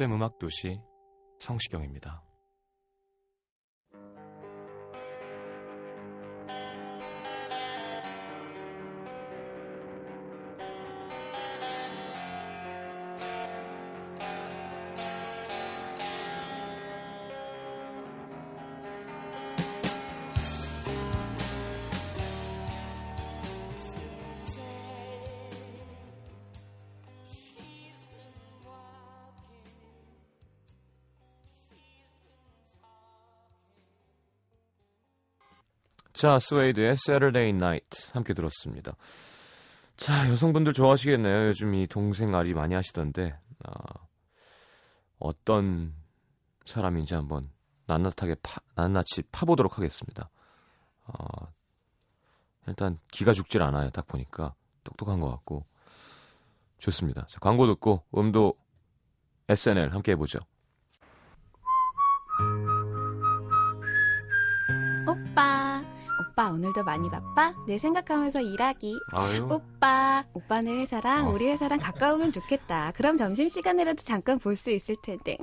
FM 0.00 0.14
음악 0.14 0.38
도시 0.38 0.80
성시경입니다. 1.40 2.29
자, 36.20 36.38
스웨이드의 36.38 36.96
Saturday 37.08 37.48
Night 37.48 38.10
함께 38.12 38.34
들었습니다. 38.34 38.94
자, 39.96 40.28
여성분들 40.28 40.74
좋아하시겠네요. 40.74 41.46
요즘 41.46 41.74
이 41.74 41.86
동생 41.86 42.34
알이 42.34 42.52
많이 42.52 42.74
하시던데 42.74 43.38
아, 43.64 43.72
어떤 45.18 45.94
사람인지 46.66 47.14
한번 47.14 47.48
낱낱하게 47.86 48.36
파, 48.42 48.60
낱낱이 48.74 49.22
파보도록 49.32 49.78
하겠습니다. 49.78 50.28
아, 51.06 51.46
일단 52.66 52.98
기가 53.10 53.32
죽질 53.32 53.62
않아요. 53.62 53.88
딱 53.88 54.06
보니까 54.06 54.54
똑똑한 54.84 55.20
것 55.20 55.30
같고 55.30 55.64
좋습니다. 56.80 57.24
자, 57.28 57.38
광고 57.40 57.66
듣고 57.66 58.04
음도 58.14 58.58
SNL 59.48 59.94
함께 59.94 60.12
해보죠. 60.12 60.40
오빠 66.40 66.48
오늘도 66.52 66.84
많이 66.84 67.10
바빠? 67.10 67.52
내 67.66 67.76
생각하면서 67.76 68.40
일하기. 68.40 68.98
아유, 69.12 69.46
오빠, 69.50 70.24
오빠네 70.32 70.72
회사랑 70.78 71.28
어. 71.28 71.32
우리 71.32 71.46
회사랑 71.46 71.78
가까우면 71.78 72.30
좋겠다. 72.30 72.92
그럼 72.96 73.18
점심 73.18 73.46
시간이라도 73.46 73.96
잠깐 74.02 74.38
볼 74.38 74.56
수 74.56 74.70
있을 74.70 74.96
텐데. 75.02 75.36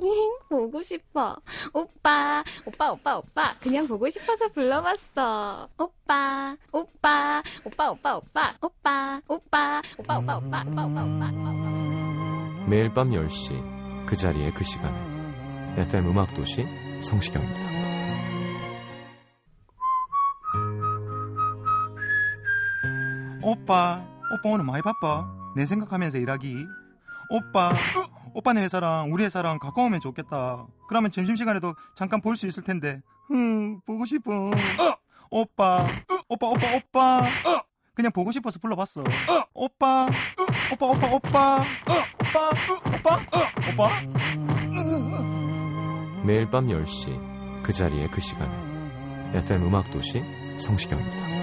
보고 0.48 0.82
싶어. 0.82 1.36
오빠, 1.72 2.42
오빠, 2.66 2.90
오빠, 2.90 3.18
오빠. 3.18 3.54
그냥 3.60 3.86
보고 3.86 4.10
싶어서 4.10 4.48
불러봤어. 4.48 5.68
오빠, 5.78 6.56
오빠, 6.72 7.42
오빠, 7.62 7.90
오빠, 7.92 8.16
오빠, 8.18 8.54
오빠, 8.60 9.20
오빠, 9.20 9.20
오빠, 9.28 9.82
오빠, 9.98 10.36
오빠, 10.36 10.36
오빠, 10.36 10.64
오빠, 10.64 10.84
오빠, 10.84 11.04
오빠. 11.04 12.66
매일 12.66 12.92
밤 12.92 13.10
10시 13.12 14.04
그 14.04 14.16
자리에 14.16 14.50
그 14.50 14.64
시간에 14.64 15.80
FM 15.80 16.08
음악 16.08 16.34
도시 16.34 16.66
성시경입니다. 17.00 17.77
오빠, 23.42 24.04
오빠 24.32 24.48
오늘 24.50 24.64
많이 24.64 24.82
바빠. 24.82 25.26
내 25.56 25.64
생각하면서 25.66 26.18
일하기. 26.18 26.66
오빠, 27.30 27.70
으, 27.70 27.74
오빠네 28.34 28.62
회사랑 28.62 29.10
우리 29.12 29.24
회사랑 29.24 29.58
가까우면 29.58 30.00
좋겠다. 30.00 30.66
그러면 30.88 31.10
점심시간에도 31.10 31.74
잠깐 31.94 32.20
볼 32.20 32.36
수 32.36 32.46
있을 32.46 32.62
텐데. 32.62 33.00
흠, 33.28 33.80
보고 33.82 34.04
싶어. 34.04 34.32
어, 34.50 34.52
오빠, 35.30 35.86
으, 36.10 36.18
오빠, 36.28 36.46
오빠, 36.48 36.74
오빠. 36.76 37.18
어, 37.18 37.62
그냥 37.94 38.12
보고 38.12 38.30
싶어서 38.32 38.58
불러봤어. 38.60 39.02
어, 39.02 39.44
오빠, 39.54 40.06
으, 40.06 40.72
오빠, 40.72 40.86
오빠, 40.86 41.06
오빠. 41.14 41.56
어, 41.58 41.64
오빠, 42.20 42.50
으, 42.50 42.96
오빠, 42.96 43.14
어, 43.16 43.72
오빠. 43.72 44.00
매일 46.24 46.48
밤 46.50 46.66
10시 46.66 47.62
그 47.62 47.72
자리에 47.72 48.08
그 48.08 48.20
시간에 48.20 48.52
FM 49.38 49.64
음악 49.66 49.90
도시 49.90 50.22
성시경입니다. 50.58 51.37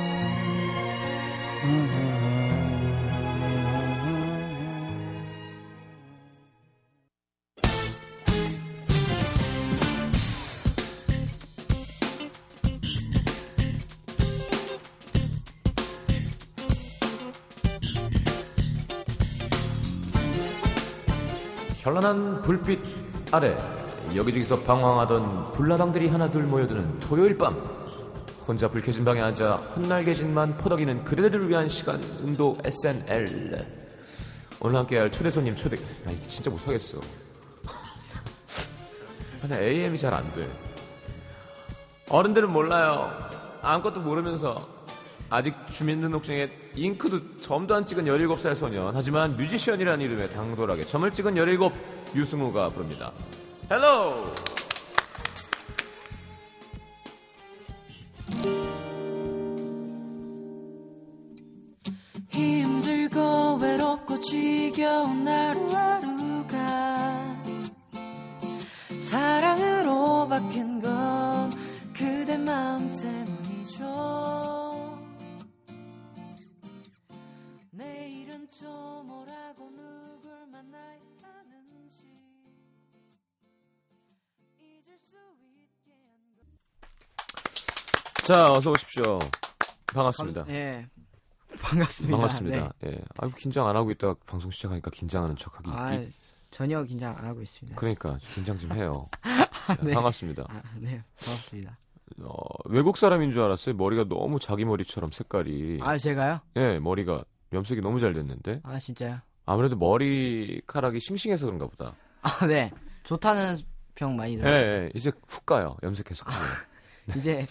현란한 21.85 22.41
불빛 22.41 22.79
아래 23.31 23.55
여기저기서 24.15 24.61
방황하던 24.61 25.51
불나방들이 25.53 26.07
하나둘 26.07 26.41
모여드는 26.43 26.99
토요일 26.99 27.37
밤 27.37 27.84
혼자 28.47 28.67
불 28.67 28.81
켜진 28.81 29.03
방에 29.03 29.22
앉아 29.22 29.53
헛날개진만 29.53 30.57
퍼덕이는 30.57 31.03
그대들을 31.03 31.50
위한 31.50 31.67
시간 31.67 32.01
음도 32.22 32.57
SNL 32.63 33.66
오늘 34.59 34.78
함께할 34.79 35.11
초대 35.11 35.29
손님 35.29 35.56
초대. 35.56 35.78
나 36.03 36.11
이게 36.11 36.28
진짜 36.28 36.50
못하겠어. 36.50 37.00
나 39.47 39.59
AM이 39.59 39.97
잘 39.97 40.13
안돼. 40.13 40.47
어른들은 42.09 42.51
몰라요. 42.51 43.11
아무것도 43.61 44.00
모르면서. 44.01 44.75
아직 45.29 45.55
주민등록증에 45.69 46.51
잉크도 46.75 47.41
점도 47.41 47.75
안 47.75 47.85
찍은 47.85 48.05
17살 48.05 48.55
소년. 48.55 48.91
하지만 48.95 49.35
뮤지션이라는 49.35 50.05
이름에 50.05 50.29
당돌하게 50.29 50.85
점을 50.85 51.11
찍은 51.11 51.35
17 51.35 51.72
유승우가 52.16 52.69
부릅니다. 52.69 53.11
헬로 53.69 54.31
힘 54.47 54.54
자 88.25 88.51
어서 88.51 88.72
오십시오 88.72 89.19
반갑습니다 89.87 90.43
감- 90.43 90.53
예. 90.53 90.87
반갑습니다. 91.61 92.17
반갑습니다 92.17 92.73
네. 92.81 92.91
예. 92.91 93.01
아이고 93.17 93.35
긴장 93.35 93.67
안 93.67 93.75
하고 93.75 93.91
있다가 93.91 94.16
방송 94.25 94.51
시작하니까 94.51 94.89
긴장하는 94.91 95.35
척하기 95.35 95.69
아, 95.72 95.93
이- 95.93 96.11
전혀 96.51 96.83
긴장 96.83 97.16
안 97.17 97.25
하고 97.25 97.41
있습니다. 97.41 97.77
그러니까 97.77 98.17
긴장 98.33 98.57
좀 98.57 98.73
해요 98.73 99.07
자, 99.67 99.75
네. 99.81 99.93
반갑습니다 99.93 100.43
아, 100.49 100.61
네, 100.79 101.01
반갑습니다. 101.23 101.77
어, 102.22 102.33
외국 102.66 102.97
사람인 102.97 103.31
줄 103.33 103.41
알았어요 103.41 103.75
머리가 103.75 104.05
너무 104.07 104.39
자기 104.39 104.66
머리처럼 104.66 105.11
색깔이 105.11 105.79
아, 105.81 105.97
제가요? 105.97 106.39
예 106.57 106.79
머리가 106.79 107.23
염색이 107.53 107.81
너무 107.81 107.99
잘 107.99 108.13
됐는데 108.13 108.61
아, 108.63 108.78
진짜요? 108.79 109.19
아무래도 109.45 109.75
머리카락이 109.78 110.99
싱싱해서 110.99 111.45
그런가 111.45 111.67
보다 111.67 111.95
아, 112.21 112.45
네. 112.47 112.71
좋다는 113.03 113.55
평 113.93 114.16
많이 114.16 114.33
예, 114.33 114.37
들어요. 114.37 114.53
예, 114.55 114.89
이제 114.95 115.11
훅 115.28 115.45
가요. 115.45 115.78
염색해서 115.83 116.25
가면. 116.25 116.47
이제 117.16 117.45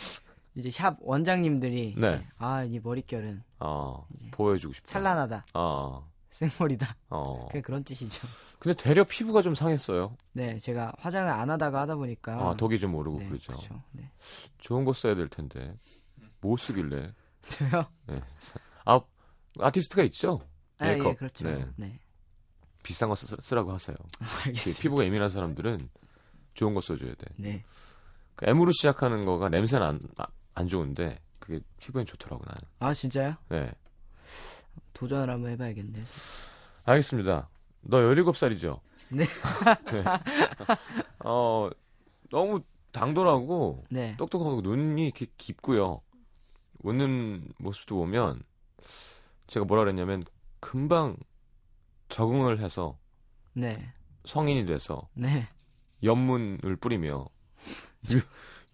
이제 0.57 0.71
샵 0.71 0.97
원장님들이 1.01 1.95
네. 1.99 2.07
이제 2.17 2.27
아, 2.39 2.63
이 2.65 2.79
머릿결은 2.79 3.43
어, 3.61 4.07
보여주고 4.31 4.73
싶다. 4.75 4.89
찬란하다. 4.91 5.47
어, 5.55 6.09
생머리다. 6.31 6.97
어. 7.11 7.47
그게 7.49 7.61
그런 7.61 7.83
뜻이죠. 7.85 8.27
근데 8.59 8.77
되려 8.77 9.05
피부가 9.05 9.43
좀 9.43 9.55
상했어요. 9.55 10.17
네, 10.33 10.59
제가 10.59 10.93
화장을 10.99 11.31
안 11.31 11.51
하다가 11.51 11.83
하다 11.83 11.97
보니까 11.97 12.51
아, 12.51 12.55
독이 12.57 12.79
좀 12.79 12.95
오르고 12.95 13.19
네, 13.19 13.29
그러죠. 13.29 13.53
그렇죠. 13.53 13.83
네. 13.93 14.11
좋은 14.59 14.85
거 14.85 14.93
써야 14.93 15.15
될 15.15 15.29
텐데. 15.29 15.77
뭐 16.41 16.57
쓰길래? 16.57 17.13
저요? 17.43 17.85
네. 18.07 18.21
아, 18.85 19.01
아티스트가 19.59 20.03
있죠? 20.05 20.41
아, 20.79 20.87
예, 20.87 20.93
메이크업. 20.93 21.17
그렇죠. 21.19 21.45
네. 21.49 21.67
네. 21.77 21.99
비싼 22.83 23.09
거 23.09 23.15
쓰, 23.15 23.27
쓰라고 23.41 23.73
하세요. 23.73 23.97
그 24.19 24.25
알겠습니다. 24.47 24.83
피부가 24.83 25.05
예민한 25.05 25.29
사람들은 25.29 25.89
좋은 26.55 26.75
거 26.75 26.81
써줘야 26.81 27.15
돼. 27.15 27.27
네. 27.37 27.65
그 28.35 28.47
M으로 28.49 28.73
시작하는 28.73 29.25
거가 29.25 29.47
안, 29.47 29.55
아- 30.17 30.27
안 30.55 30.69
좋은데 30.69 31.21
그게 31.39 31.61
피부엔 31.79 32.07
좋더라고 32.07 32.45
나는. 32.45 32.61
아, 32.79 32.95
진짜요? 32.95 33.37
네. 33.49 33.71
도전을 34.93 35.33
한번 35.33 35.51
해봐야겠네요. 35.53 36.05
알겠습니다. 36.85 37.49
너 37.83 37.99
17살이죠? 37.99 38.81
네. 39.11 39.27
어, 41.25 41.69
너무 42.31 42.63
당돌하고 42.93 43.85
네. 43.91 44.17
똑똑하고 44.17 44.61
눈이 44.63 45.05
이렇게 45.05 45.27
깊고요. 45.37 46.01
웃는 46.83 47.53
모습도 47.59 47.97
보면 47.97 48.43
제가 49.47 49.67
뭐라 49.67 49.85
그랬냐면 49.85 50.23
금방 50.61 51.17
적응을 52.09 52.61
해서 52.61 52.99
네. 53.53 53.93
성인이 54.25 54.67
돼서 54.67 55.09
네. 55.15 55.49
연문을 56.03 56.77
뿌리며 56.77 57.27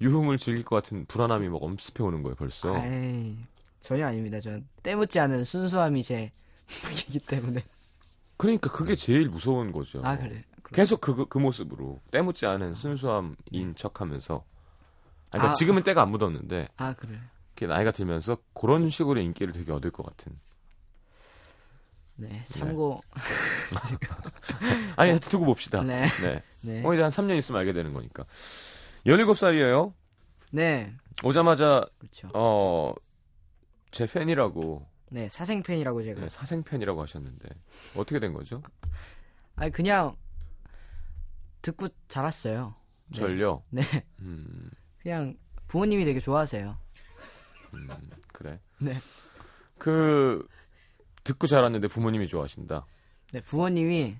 유, 0.00 0.06
유흥을 0.06 0.38
즐길 0.38 0.64
것 0.64 0.76
같은 0.76 1.04
불안함이 1.06 1.48
막 1.48 1.62
엄습해 1.62 2.02
오는 2.02 2.22
거예요 2.22 2.34
벌써. 2.36 2.76
에이, 2.84 3.36
전혀 3.80 4.06
아닙니다. 4.06 4.40
전 4.40 4.66
때묻지 4.82 5.18
않은 5.18 5.44
순수함이 5.44 6.02
제 6.02 6.32
무기이기 6.84 7.18
때문에. 7.20 7.64
그러니까 8.36 8.70
그게 8.70 8.94
제일 8.96 9.28
무서운 9.28 9.72
거죠. 9.72 10.00
아, 10.04 10.16
그래. 10.16 10.42
그렇- 10.62 10.76
계속 10.76 11.00
그, 11.00 11.26
그 11.26 11.38
모습으로 11.38 12.00
때묻지 12.10 12.46
않은 12.46 12.74
순수함인 12.74 13.74
척하면서. 13.76 14.34
아니, 14.34 15.30
그러니까 15.32 15.50
아. 15.50 15.52
지금은 15.52 15.82
때가 15.82 16.02
안 16.02 16.10
묻었는데 16.10 16.68
아, 16.76 16.94
그래. 16.94 17.18
이렇게 17.56 17.66
나이가 17.66 17.90
들면서 17.90 18.38
그런 18.54 18.88
식으로 18.88 19.20
인기를 19.20 19.52
되게 19.52 19.70
얻을 19.72 19.90
것 19.90 20.04
같은. 20.06 20.32
네. 22.16 22.42
참고. 22.46 23.00
아니 24.96 25.18
두고 25.20 25.44
봅시다. 25.46 25.82
네. 25.82 26.06
네. 26.22 26.42
네. 26.60 26.80
뭐 26.80 26.92
이제 26.94 27.02
한 27.02 27.10
3년 27.10 27.36
있으면 27.38 27.60
알게 27.60 27.72
되는 27.72 27.92
거니까. 27.92 28.24
17살이에요. 29.06 29.92
네. 30.52 30.94
오자마자 31.22 31.86
그렇죠. 31.98 32.28
어, 32.34 32.94
제 33.90 34.06
팬이라고 34.06 34.86
네. 35.12 35.28
사생 35.28 35.62
팬이라고 35.62 36.02
제가. 36.02 36.20
네, 36.20 36.28
사생 36.28 36.62
팬이라고 36.62 37.02
하셨는데 37.02 37.48
어떻게 37.96 38.20
된 38.20 38.32
거죠? 38.32 38.62
아니, 39.56 39.70
그냥 39.70 40.16
듣고 41.62 41.88
자랐어요. 42.08 42.74
네. 43.08 43.18
절요. 43.18 43.62
네. 43.70 43.82
음, 44.20 44.70
그냥 45.02 45.36
부모님이 45.66 46.04
되게 46.04 46.20
좋아하세요. 46.20 46.78
음, 47.74 47.88
그래. 48.32 48.58
네. 48.78 48.96
그 49.78 50.46
듣고 51.24 51.46
자랐는데 51.46 51.88
부모님이 51.88 52.26
좋아하신다. 52.28 52.86
네. 53.32 53.40
부모님이 53.40 54.16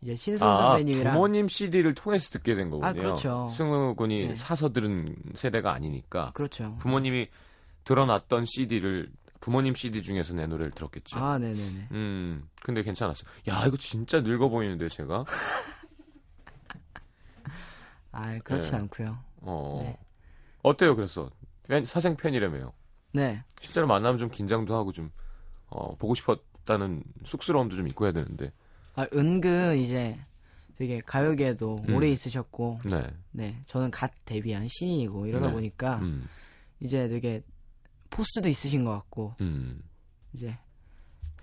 이제 0.00 0.14
신승 0.14 0.46
아, 0.46 0.54
선배님이랑. 0.56 1.12
부모님 1.14 1.48
CD를 1.48 1.94
통해서 1.94 2.30
듣게 2.30 2.54
된 2.54 2.70
거군요. 2.70 2.86
아, 2.86 2.92
그렇죠. 2.92 3.48
승우 3.50 3.94
군이 3.96 4.28
네. 4.28 4.34
사서 4.36 4.72
들은 4.72 5.16
세대가 5.34 5.72
아니니까 5.72 6.32
그렇죠. 6.34 6.76
부모님이 6.80 7.28
들어놨던 7.84 8.46
CD를 8.46 9.10
부모님 9.40 9.74
CD 9.74 10.02
중에서 10.02 10.34
내 10.34 10.46
노래를 10.46 10.72
들었겠죠. 10.72 11.18
아, 11.18 11.38
네네네. 11.38 11.88
음, 11.92 12.48
근데 12.62 12.82
괜찮았어. 12.82 13.24
야, 13.48 13.64
이거 13.66 13.76
진짜 13.76 14.20
늙어 14.20 14.48
보이는데 14.48 14.88
제가. 14.88 15.24
아, 18.12 18.38
그렇진 18.40 18.72
네. 18.72 18.76
않고요. 18.78 19.18
어. 19.42 19.80
네. 19.84 19.98
어때요? 20.62 20.96
그래서 20.96 21.30
팬, 21.68 21.84
사생 21.84 22.16
팬이라며요. 22.16 22.72
네. 23.12 23.42
실제로 23.60 23.86
만나면 23.86 24.18
좀 24.18 24.28
긴장도 24.28 24.74
하고 24.74 24.92
좀 24.92 25.10
어, 25.68 25.94
보고 25.96 26.14
싶었다는 26.14 27.04
쑥스러움도 27.24 27.76
좀 27.76 27.88
있고 27.88 28.04
해야 28.06 28.12
되는데. 28.12 28.52
아, 28.98 29.06
은근 29.14 29.78
이제 29.78 30.18
되게 30.76 31.00
가요계에도 31.00 31.84
음. 31.88 31.94
오래 31.94 32.10
있으셨고, 32.10 32.80
네. 32.84 33.06
네. 33.30 33.62
저는 33.64 33.92
갓 33.92 34.10
데뷔한 34.24 34.66
신인이고, 34.68 35.26
이러다 35.26 35.46
네. 35.46 35.52
보니까 35.52 35.98
음. 35.98 36.26
이제 36.80 37.06
되게 37.06 37.40
포스도 38.10 38.48
있으신 38.48 38.84
것 38.84 38.90
같고, 38.90 39.36
음. 39.40 39.80
이제 40.32 40.58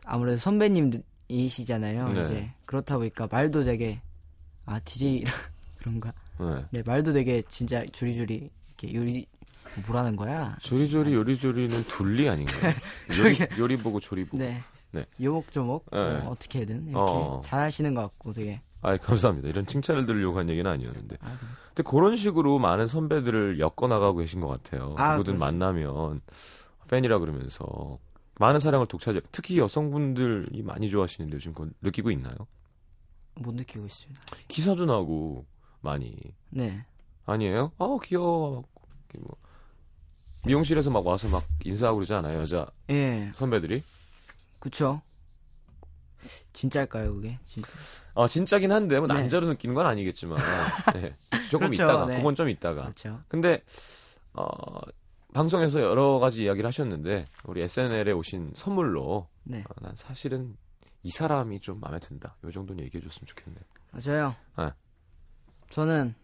아무래도 0.05 0.37
선배님이시잖아요. 0.37 2.09
네. 2.09 2.21
이제 2.21 2.51
그렇다 2.65 2.97
보니까 2.97 3.29
말도 3.31 3.63
되게, 3.63 4.01
아, 4.65 4.77
DJ 4.81 5.23
그런가? 5.79 6.13
네. 6.37 6.65
네, 6.71 6.83
말도 6.85 7.13
되게 7.13 7.41
진짜 7.47 7.85
조리조리 7.85 8.49
이렇게 8.67 8.93
요리, 8.93 9.25
뭐라는 9.87 10.17
거야? 10.17 10.57
조리조리 10.59 11.13
요리조리는 11.13 11.85
둘리 11.85 12.27
아닌가요? 12.27 12.73
요리, 13.17 13.37
요리 13.57 13.77
보고 13.77 14.01
조리 14.01 14.25
보고. 14.25 14.43
네. 14.43 14.61
네. 14.95 15.05
요목조목 15.21 15.85
네. 15.91 15.97
어, 15.99 16.29
어떻게든 16.29 16.87
이렇게 16.87 17.11
어. 17.11 17.39
잘하시는 17.41 17.93
것 17.93 18.01
같고 18.01 18.33
되게 18.33 18.61
아, 18.81 18.95
감사합니다. 18.97 19.49
이런 19.49 19.65
칭찬을 19.65 20.05
들으려고 20.05 20.37
한 20.37 20.47
얘기는 20.49 20.69
아니었는데. 20.69 21.17
아, 21.21 21.25
그래. 21.39 21.49
근데 21.73 21.89
그런 21.89 22.15
식으로 22.15 22.59
많은 22.59 22.87
선배들을 22.87 23.59
엮어 23.59 23.87
나가고 23.87 24.19
계신 24.19 24.41
것 24.41 24.47
같아요. 24.47 24.93
아, 24.97 25.13
누구든 25.13 25.37
그렇지. 25.37 25.39
만나면 25.39 26.21
팬이라 26.89 27.17
그러면서 27.19 27.97
많은 28.39 28.59
사랑을 28.59 28.85
독차지. 28.87 29.21
특히 29.31 29.57
여성분들이 29.57 30.61
많이 30.61 30.89
좋아하시는데 30.89 31.35
요즘 31.35 31.53
그거 31.53 31.69
느끼고 31.81 32.11
있나요? 32.11 32.35
못 33.35 33.55
느끼고 33.55 33.85
있습니다. 33.85 34.21
기사도 34.47 34.85
나고 34.85 35.45
많이 35.81 36.15
네. 36.51 36.85
아니에요? 37.25 37.71
아 37.79 37.97
귀여워. 38.03 38.61
막 38.61 38.75
뭐 39.19 39.35
미용실에서 40.45 40.89
막 40.89 41.05
와서 41.05 41.27
막 41.29 41.43
인사하고 41.63 41.97
그러지 41.97 42.13
않아요 42.13 42.39
여자 42.41 42.67
예, 42.89 43.31
선배들이? 43.35 43.83
그쵸. 44.65 44.99
진짜일까요, 46.53 47.13
그게? 47.13 47.37
진짜. 47.45 47.69
아 48.15 48.27
진짜긴 48.27 48.71
한데 48.71 48.97
뭐 48.97 49.07
네. 49.07 49.13
남자로 49.13 49.45
느끼는 49.45 49.75
건 49.75 49.85
아니겠지만 49.85 50.39
네. 50.95 51.15
조금 51.51 51.67
그렇죠, 51.67 51.83
있다가 51.83 52.05
네. 52.07 52.17
그건 52.17 52.33
좀 52.33 52.49
있다가 52.49 52.81
그렇죠. 52.81 53.21
근데 53.27 53.61
어, 54.33 54.47
방송에서 55.33 55.81
여러 55.81 56.17
가지 56.17 56.45
이야기를 56.45 56.67
하셨는데 56.67 57.25
우리 57.43 57.61
SNL에 57.61 58.11
오신 58.11 58.53
선물로 58.55 59.27
네. 59.43 59.63
어, 59.69 59.73
난 59.81 59.95
사실은 59.95 60.57
이 61.03 61.11
사람이 61.11 61.59
좀 61.59 61.79
마음에 61.79 61.99
든다. 61.99 62.35
요 62.43 62.51
정도는 62.51 62.83
얘기해 62.85 63.03
줬으면 63.03 63.27
좋겠네. 63.27 63.59
아, 63.91 63.99
저요. 63.99 64.35
네. 64.57 64.71
저는 65.69 66.15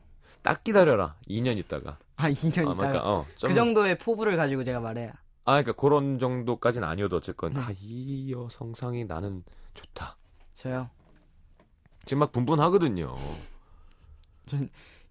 딱 0.41 0.63
기다려라. 0.63 1.15
2년 1.29 1.59
있다가. 1.59 1.99
아 2.15 2.27
2년 2.31 2.57
아, 2.57 2.61
있다가 2.61 2.75
그러니까 2.75 3.07
어, 3.07 3.25
좀, 3.35 3.49
그 3.49 3.53
정도의 3.53 3.99
포부를 3.99 4.35
가지고 4.35 4.63
제가 4.63 4.79
말해야. 4.79 5.13
아 5.43 5.61
그러니까 5.61 5.73
그런 5.73 6.19
정도까지는 6.19 6.87
아니어도 6.87 7.17
어쨌건 7.17 7.53
네. 7.53 7.59
아, 7.59 7.71
이 7.79 8.31
여성상이 8.31 9.05
나는 9.05 9.43
좋다. 9.73 10.17
저요. 10.53 10.89
지금 12.05 12.19
막 12.19 12.31
분분하거든요. 12.31 13.15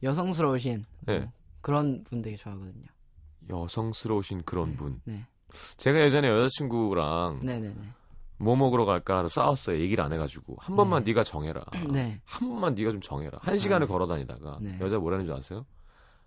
여성스러우신 0.02 0.84
네. 1.06 1.18
뭐 1.20 1.32
그런 1.60 2.04
분 2.04 2.22
되게 2.22 2.36
좋아하거든요. 2.36 2.86
여성스러우신 3.48 4.42
그런 4.44 4.76
분. 4.76 5.00
네. 5.04 5.26
제가 5.76 6.00
예전에 6.00 6.28
여자친구랑 6.28 7.40
네네네. 7.42 7.74
뭐 8.38 8.56
먹으러 8.56 8.84
갈까 8.84 9.28
싸웠어요. 9.28 9.80
얘기를 9.80 10.02
안 10.02 10.12
해가지고 10.12 10.56
한 10.58 10.76
번만 10.76 11.04
네. 11.04 11.10
네가 11.10 11.24
정해라. 11.24 11.64
네. 11.92 12.20
한 12.24 12.48
번만 12.48 12.74
네가 12.74 12.92
좀 12.92 13.00
정해라. 13.00 13.38
한 13.42 13.58
시간을 13.58 13.86
걸어 13.86 14.06
다니다가 14.06 14.58
네. 14.60 14.78
여자 14.80 14.98
뭐라는 14.98 15.26
줄 15.26 15.34
아세요? 15.34 15.66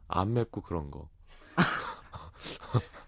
안 0.07 0.33
맵고 0.33 0.61
그런 0.61 0.91
거. 0.91 1.09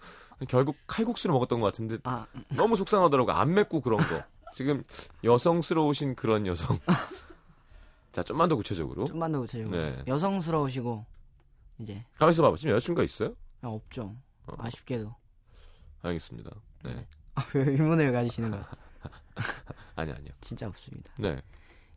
결국 0.47 0.75
칼국수를 0.87 1.33
먹었던 1.33 1.59
것 1.59 1.67
같은데 1.67 1.97
아 2.03 2.25
너무 2.49 2.75
속상하더라고. 2.75 3.31
안 3.31 3.53
맵고 3.53 3.81
그런 3.81 3.99
거. 3.99 4.23
지금 4.53 4.83
여성스러우신 5.23 6.15
그런 6.15 6.47
여성. 6.47 6.79
자, 8.11 8.23
좀만 8.23 8.47
더 8.47 8.55
구체적으로. 8.55 9.05
좀만 9.05 9.31
더 9.31 9.41
구체적으로. 9.41 9.77
네. 9.77 10.03
여성스러우시고 10.07 11.05
이제 11.79 12.05
가만 12.17 12.31
있어 12.31 12.41
봐봐. 12.41 12.55
지금 12.55 12.73
여자친구가 12.75 13.03
있어요? 13.03 13.35
아, 13.61 13.67
없죠. 13.67 14.15
어. 14.47 14.53
아쉽게도. 14.57 15.13
알겠습니다. 16.01 16.51
네. 16.83 17.05
아, 17.35 17.45
왜 17.53 17.63
의문을 17.71 18.13
가지시는 18.13 18.51
거야? 18.51 18.69
아니, 19.95 20.11
아니요. 20.13 20.29
진짜 20.39 20.67
없습니다. 20.67 21.11
네. 21.17 21.41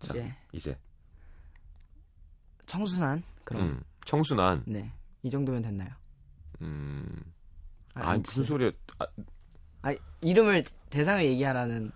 자, 0.01 0.15
이제 0.15 0.35
이제. 0.53 0.79
청순한 2.67 3.23
그런. 3.45 3.63
음, 3.63 3.85
청순한. 4.05 4.65
네. 4.67 4.93
이 5.23 5.31
정도면 5.31 5.63
됐나요? 5.63 5.91
음. 6.63 7.33
아, 7.95 8.17
무슨 8.17 8.45
소리야. 8.45 8.71
아, 8.99 9.07
아, 9.83 9.95
이름을 10.23 10.65
대상을 10.91 11.25
얘기하라는. 11.25 11.91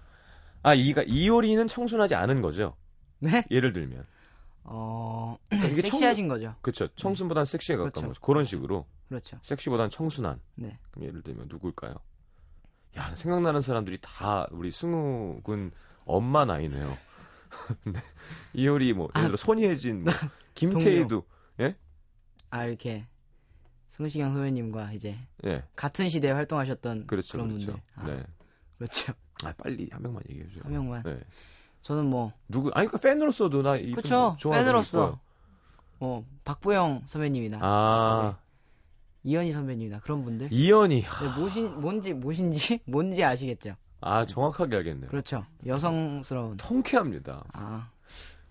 아, 0.62 0.74
이가, 0.74 1.02
이효리는 1.02 1.66
청순하지 1.68 2.14
않은 2.14 2.42
거죠. 2.42 2.76
네? 3.18 3.44
예를 3.50 3.72
들면. 3.72 4.04
어 4.64 5.36
그러니까 5.48 5.72
이게 5.72 5.82
섹시하신 5.82 6.28
거죠. 6.28 6.54
그쵸. 6.62 6.86
청순보다는 6.94 7.44
섹시에 7.46 7.76
가까운 7.76 7.90
그렇죠. 7.90 8.08
거죠. 8.08 8.20
그런 8.20 8.44
식으로. 8.44 8.86
그렇죠. 9.08 9.38
섹시보단 9.42 9.90
청순한. 9.90 10.40
네. 10.54 10.78
그럼 10.90 11.08
예를 11.08 11.22
들면 11.22 11.46
누굴까요? 11.48 11.96
야, 12.96 13.14
생각나는 13.16 13.60
사람들이 13.60 13.98
다 14.00 14.46
우리 14.50 14.70
승욱은 14.70 15.72
엄마 16.04 16.44
나이네요. 16.44 16.96
네. 17.84 18.00
이효리 18.54 18.92
뭐 18.92 19.08
예를 19.16 19.28
들어 19.28 19.36
손예진, 19.36 20.04
뭐, 20.04 20.12
김태희도 20.54 21.24
아 22.50 22.66
이렇게 22.66 23.06
성시경 23.92 24.32
선배님과 24.32 24.92
이제 24.92 25.16
예, 25.44 25.62
같은 25.76 26.08
시대에 26.08 26.32
활동하셨던 26.32 27.06
그렇죠, 27.06 27.38
런 27.38 27.48
그렇죠. 27.48 27.72
분들. 27.72 27.82
아, 27.96 28.04
네. 28.06 28.24
그렇죠. 28.78 29.12
아, 29.44 29.52
빨리 29.56 29.88
한 29.92 30.02
명만 30.02 30.22
얘기해 30.30 30.46
주세요. 30.48 30.62
한 30.64 30.72
명만. 30.72 31.02
네. 31.04 31.18
저는 31.82 32.06
뭐 32.06 32.32
누구? 32.48 32.70
아니 32.74 32.88
그 32.88 32.96
팬으로서도 32.98 33.62
나 33.62 33.76
이. 33.76 33.92
좋아하는 33.92 34.38
팬으로서. 34.64 35.20
뭐 35.98 36.24
박보영 36.44 37.02
선배님이나 37.06 37.58
아, 37.60 38.36
이현희 39.24 39.52
선배님이나 39.52 40.00
그런 40.00 40.22
분들. 40.22 40.48
이연이. 40.50 41.02
네, 41.02 41.38
뭐신 41.38 41.80
뭔지 41.80 42.12
뭐신지 42.12 42.80
뭔지 42.86 43.22
아시겠죠? 43.22 43.76
아, 44.00 44.26
정확하게 44.26 44.76
알겠네요. 44.76 45.10
그렇죠. 45.10 45.44
여성스러운. 45.66 46.56
통쾌합니다. 46.56 47.44
아. 47.52 47.88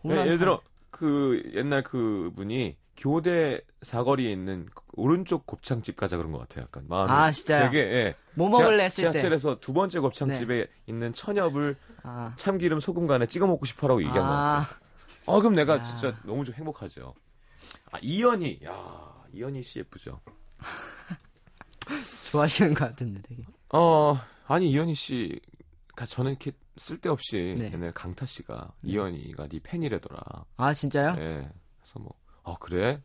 예, 0.06 0.10
예를 0.12 0.38
타- 0.38 0.40
들어 0.40 0.62
그 0.92 1.52
옛날 1.56 1.84
그 1.84 2.32
분이 2.36 2.78
교대 2.98 3.62
사거리에 3.82 4.32
있는 4.32 4.68
그 4.74 4.84
오른쪽 4.94 5.46
곱창집 5.46 5.96
가자 5.96 6.18
그런 6.18 6.32
것 6.32 6.40
같아요. 6.40 6.64
약간 6.66 6.86
마음이 6.88 7.12
아, 7.12 7.32
진짜요? 7.32 7.70
되게 7.72 7.80
예. 7.80 8.16
뭐 8.36 8.50
먹을래 8.50 8.78
지하- 8.78 8.84
했을 8.86 9.04
때. 9.04 9.08
네. 9.08 9.12
지하철에서 9.14 9.60
두 9.60 9.74
번째 9.74 10.00
곱창집에 10.00 10.68
있는 10.88 11.14
천엽을 11.14 11.78
아. 12.04 12.34
참기름 12.38 12.80
소금 12.80 13.08
간에 13.08 13.26
찍어 13.26 13.48
먹고 13.48 13.66
싶어라고 13.66 14.02
얘기한 14.02 14.20
것 14.22 14.26
아, 14.32 14.60
같아요. 14.62 14.80
어 15.28 15.40
그럼 15.40 15.56
내가 15.56 15.76
아. 15.76 15.84
진짜 15.84 16.16
너무 16.24 16.44
좀 16.46 16.54
행복하죠. 16.56 17.14
아 17.92 17.98
이연희, 18.02 18.60
야 18.66 19.24
이연희 19.34 19.62
씨 19.64 19.80
예쁘죠. 19.80 20.20
좋아하시는 22.32 22.74
것 22.74 22.86
같은데 22.90 23.22
되게. 23.24 23.44
어 23.74 24.20
아니 24.48 24.70
이연희 24.70 24.94
씨가 24.94 26.06
저는 26.08 26.32
이렇게 26.32 26.52
쓸데없이 26.78 27.56
네. 27.58 27.72
옛날 27.74 27.92
강타 27.92 28.26
씨가 28.26 28.72
이연희가 28.84 29.48
네 29.48 29.60
팬이래더라. 29.62 30.22
아, 30.58 30.74
진짜요? 30.74 31.16
예. 31.20 31.50
그래서 31.82 32.00
뭐, 32.00 32.14
어, 32.44 32.58
그래? 32.58 33.02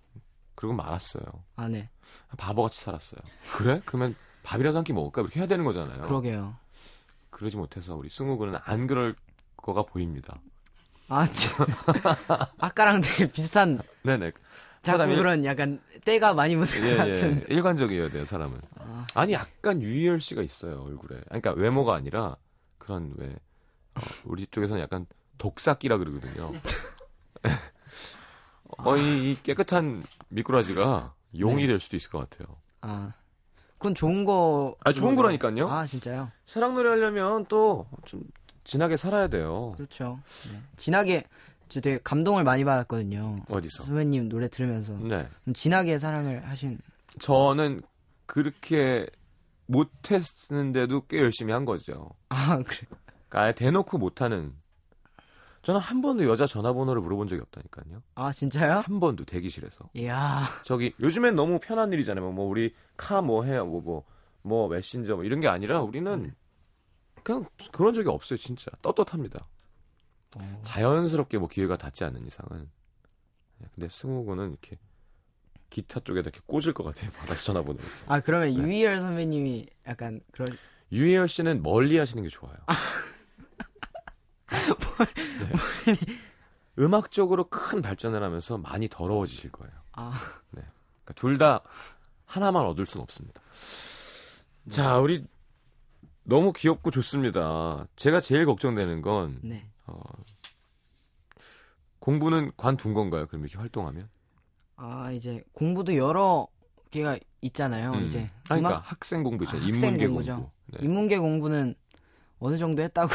그러고 0.54 0.74
말았어요. 0.74 1.24
아, 1.56 1.68
네. 1.68 1.90
바보같이 2.38 2.80
살았어요. 2.80 3.20
그래? 3.56 3.80
그러면 3.84 4.14
밥이라도 4.42 4.78
한 4.78 4.84
끼 4.84 4.92
먹을까? 4.92 5.20
이렇게 5.22 5.40
해야 5.40 5.46
되는 5.48 5.64
거잖아요. 5.64 6.02
그러게요. 6.02 6.56
그러지 7.30 7.56
못해서 7.56 7.94
우리 7.96 8.08
승우군은 8.08 8.54
안 8.64 8.86
그럴 8.86 9.14
거가 9.56 9.82
보입니다. 9.82 10.40
아, 11.08 11.26
참. 11.26 11.66
아까랑 12.58 13.00
되게 13.02 13.30
비슷한 13.30 13.80
네네. 14.04 14.32
사람이- 14.82 15.16
그런 15.16 15.44
약간 15.44 15.80
때가 16.04 16.32
많이 16.34 16.54
묻은 16.56 16.82
예, 16.84 16.90
것 16.92 16.96
같은. 16.96 17.44
예. 17.48 17.54
일관적이어야 17.54 18.08
돼요, 18.10 18.24
사람은. 18.24 18.60
아, 18.78 19.06
아니, 19.14 19.32
약간 19.32 19.82
유희열 19.82 20.20
씨가 20.20 20.42
있어요, 20.42 20.82
얼굴에. 20.84 21.20
그러니까 21.26 21.52
외모가 21.52 21.94
아니라 21.96 22.36
그런 22.78 23.12
왜, 23.16 23.28
어, 23.96 24.00
우리 24.24 24.46
쪽에서는 24.46 24.80
약간 24.80 25.06
독삭기라 25.38 25.98
그러거든요. 25.98 26.52
어, 28.78 28.96
이, 28.96 29.30
이 29.32 29.36
깨끗한 29.42 30.02
미꾸라지가 30.28 31.14
용이 31.38 31.62
네. 31.62 31.68
될 31.68 31.80
수도 31.80 31.96
있을 31.96 32.10
것 32.10 32.28
같아요. 32.28 32.56
아. 32.80 33.12
그건 33.74 33.94
좋은 33.94 34.24
거. 34.24 34.74
아, 34.84 34.92
좋은 34.92 35.14
거라니까요? 35.16 35.68
아, 35.68 35.84
진짜요? 35.86 36.30
사랑 36.46 36.74
노래 36.74 36.88
하려면 36.90 37.44
또 37.46 37.86
좀 38.06 38.22
진하게 38.64 38.96
살아야 38.96 39.28
돼요. 39.28 39.72
그렇죠. 39.76 40.18
네. 40.50 40.60
진하게, 40.76 41.24
저 41.68 41.80
되게 41.80 41.98
감동을 42.02 42.42
많이 42.42 42.64
받았거든요. 42.64 43.44
어디서? 43.48 43.84
선배님 43.84 44.28
노래 44.28 44.48
들으면서. 44.48 44.94
네. 44.94 45.28
좀 45.44 45.54
진하게 45.54 45.98
사랑을 45.98 46.48
하신. 46.48 46.78
저는 47.20 47.82
그렇게 48.26 49.06
못했는데도 49.66 51.06
꽤 51.06 51.18
열심히 51.20 51.52
한 51.52 51.64
거죠. 51.64 52.10
아, 52.30 52.56
그래. 52.58 52.80
그러니까 53.28 53.40
아예 53.42 53.54
대놓고 53.54 53.98
못하는. 53.98 54.54
저는 55.66 55.80
한 55.80 56.00
번도 56.00 56.28
여자 56.28 56.46
전화번호를 56.46 57.02
물어본 57.02 57.26
적이 57.26 57.42
없다니까요. 57.42 58.00
아, 58.14 58.30
진짜요? 58.30 58.82
한 58.86 59.00
번도 59.00 59.24
대기실에서. 59.24 59.90
이야. 59.94 60.44
저기 60.64 60.94
요즘엔 61.00 61.34
너무 61.34 61.58
편한 61.58 61.92
일이잖아요. 61.92 62.30
뭐 62.30 62.46
우리 62.46 62.72
카 62.96 63.20
뭐 63.20 63.42
해요, 63.42 63.66
뭐뭐 63.66 64.04
뭐 64.42 64.68
메신저 64.68 65.16
뭐 65.16 65.24
이런 65.24 65.40
게 65.40 65.48
아니라 65.48 65.80
우리는 65.82 66.32
그냥 67.24 67.46
그런 67.72 67.94
적이 67.94 68.10
없어요, 68.10 68.36
진짜 68.36 68.70
떳떳합니다. 68.80 69.44
어. 70.38 70.60
자연스럽게 70.62 71.38
뭐 71.38 71.48
기회가 71.48 71.76
닿지 71.76 72.04
않는 72.04 72.24
이상은. 72.28 72.70
네, 73.58 73.66
근데 73.74 73.88
승우군은 73.90 74.50
이렇게 74.50 74.78
기타 75.68 75.98
쪽에다 75.98 76.28
이렇게 76.30 76.38
꽂을 76.46 76.74
것 76.74 76.84
같아요. 76.84 77.10
받아서 77.10 77.42
전화번호. 77.42 77.80
아, 78.06 78.20
그러면 78.20 78.50
네. 78.54 78.54
유희열 78.54 79.00
선배님이 79.00 79.66
약간 79.88 80.20
그런. 80.30 80.56
유혜열 80.92 81.26
씨는 81.26 81.64
멀리 81.64 81.98
하시는 81.98 82.22
게 82.22 82.28
좋아요. 82.28 82.54
네. 85.04 85.94
음악적으로 86.78 87.48
큰 87.48 87.80
발전을 87.82 88.22
하면서 88.22 88.58
많이 88.58 88.88
더러워지실 88.88 89.50
거예요. 89.52 89.72
아, 89.92 90.12
그러니까 90.50 91.12
둘다 91.14 91.62
하나만 92.26 92.64
얻을 92.66 92.84
수는 92.86 93.02
없습니다. 93.02 93.40
자, 94.70 94.98
우리 94.98 95.24
너무 96.24 96.52
귀엽고 96.52 96.90
좋습니다. 96.90 97.86
제가 97.96 98.20
제일 98.20 98.44
걱정되는 98.46 99.00
건 99.00 99.38
네. 99.42 99.66
어, 99.86 100.00
공부는 101.98 102.52
관둔 102.56 102.94
건가요? 102.94 103.26
그럼 103.26 103.42
이렇게 103.42 103.58
활동하면? 103.58 104.08
아, 104.76 105.10
이제 105.12 105.42
공부도 105.52 105.96
여러 105.96 106.46
개가 106.90 107.18
있잖아요. 107.40 107.92
음. 107.92 108.04
이제. 108.04 108.30
그러니까 108.44 108.70
음악- 108.70 108.90
학생 108.92 109.22
공부 109.22 109.44
있잖아요. 109.44 109.64
아, 109.64 109.68
인문계 109.68 110.06
공부죠. 110.08 110.32
공부. 110.34 110.50
네. 110.66 110.78
인문계 110.82 111.18
공부는 111.18 111.74
어느 112.38 112.58
정도 112.58 112.82
했다고. 112.82 113.10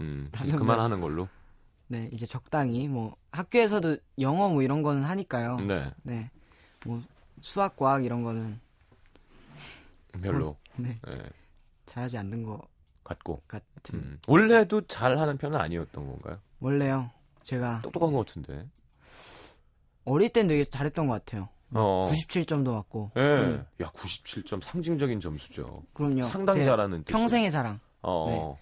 음, 0.00 0.30
그만하는 0.32 1.00
걸로. 1.00 1.28
네, 1.88 2.08
이제 2.12 2.26
적당히 2.26 2.86
뭐 2.86 3.16
학교에서도 3.32 3.96
영어 4.20 4.48
뭐 4.48 4.62
이런 4.62 4.82
거는 4.82 5.04
하니까요. 5.04 5.60
네, 5.60 5.90
네. 6.02 6.30
뭐 6.84 7.02
수학, 7.40 7.76
과학 7.76 8.04
이런 8.04 8.22
거는 8.22 8.60
별로. 10.22 10.56
네, 10.76 10.98
네, 11.06 11.22
잘하지 11.86 12.18
않는 12.18 12.42
것 12.42 12.60
같고. 13.04 13.40
같은. 13.48 13.98
음. 13.98 14.18
원래도 14.28 14.80
잘하는 14.82 15.38
편은 15.38 15.58
아니었던 15.58 16.06
건가요? 16.06 16.38
원래요. 16.60 17.10
제가 17.42 17.80
똑똑한 17.82 18.12
것 18.12 18.26
같은데. 18.26 18.68
어릴 20.04 20.28
땐 20.30 20.46
되게 20.48 20.64
잘했던 20.64 21.06
것 21.06 21.12
같아요. 21.14 21.48
어. 21.72 22.06
97점도 22.10 22.72
맞고. 22.72 23.10
예. 23.16 23.20
음, 23.20 23.66
야, 23.82 23.86
97점 23.88 24.62
상징적인 24.62 25.20
점수죠. 25.20 25.82
그럼요. 25.92 26.22
상당히 26.22 26.60
제 26.60 26.64
잘하는 26.66 27.04
뜻이에요. 27.04 27.18
평생의 27.18 27.50
사랑. 27.50 27.80
어. 28.02 28.58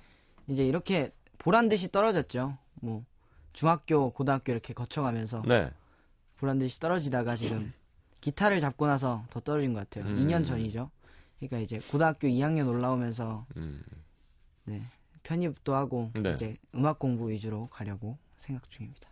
이제 0.49 0.65
이렇게 0.65 1.11
보란 1.39 1.69
듯이 1.69 1.91
떨어졌죠. 1.91 2.57
뭐 2.81 3.05
중학교, 3.53 4.11
고등학교 4.11 4.53
이렇게 4.53 4.75
거쳐가면서 4.75 5.43
네. 5.47 5.71
보란 6.39 6.59
듯이 6.59 6.79
떨어지다가 6.81 7.37
지금 7.37 7.73
기타를 8.21 8.61
잡고 8.61 8.87
나서 8.87 9.25
더 9.31 9.41
떨어진 9.41 9.73
것 9.73 9.81
같아요. 9.89 10.11
음. 10.11 10.17
2년 10.19 10.45
전이죠. 10.45 10.91
그러니까 11.39 11.59
이제 11.59 11.81
고등학교 11.91 12.29
2학년 12.29 12.69
올라오면서 12.69 13.47
음. 13.57 13.83
네, 14.65 14.83
편입도 15.23 15.75
하고 15.75 16.11
네. 16.15 16.33
이제 16.33 16.57
음악 16.75 16.99
공부 16.99 17.31
위주로 17.31 17.69
가려고 17.69 18.19
생각 18.37 18.69
중입니다. 18.69 19.09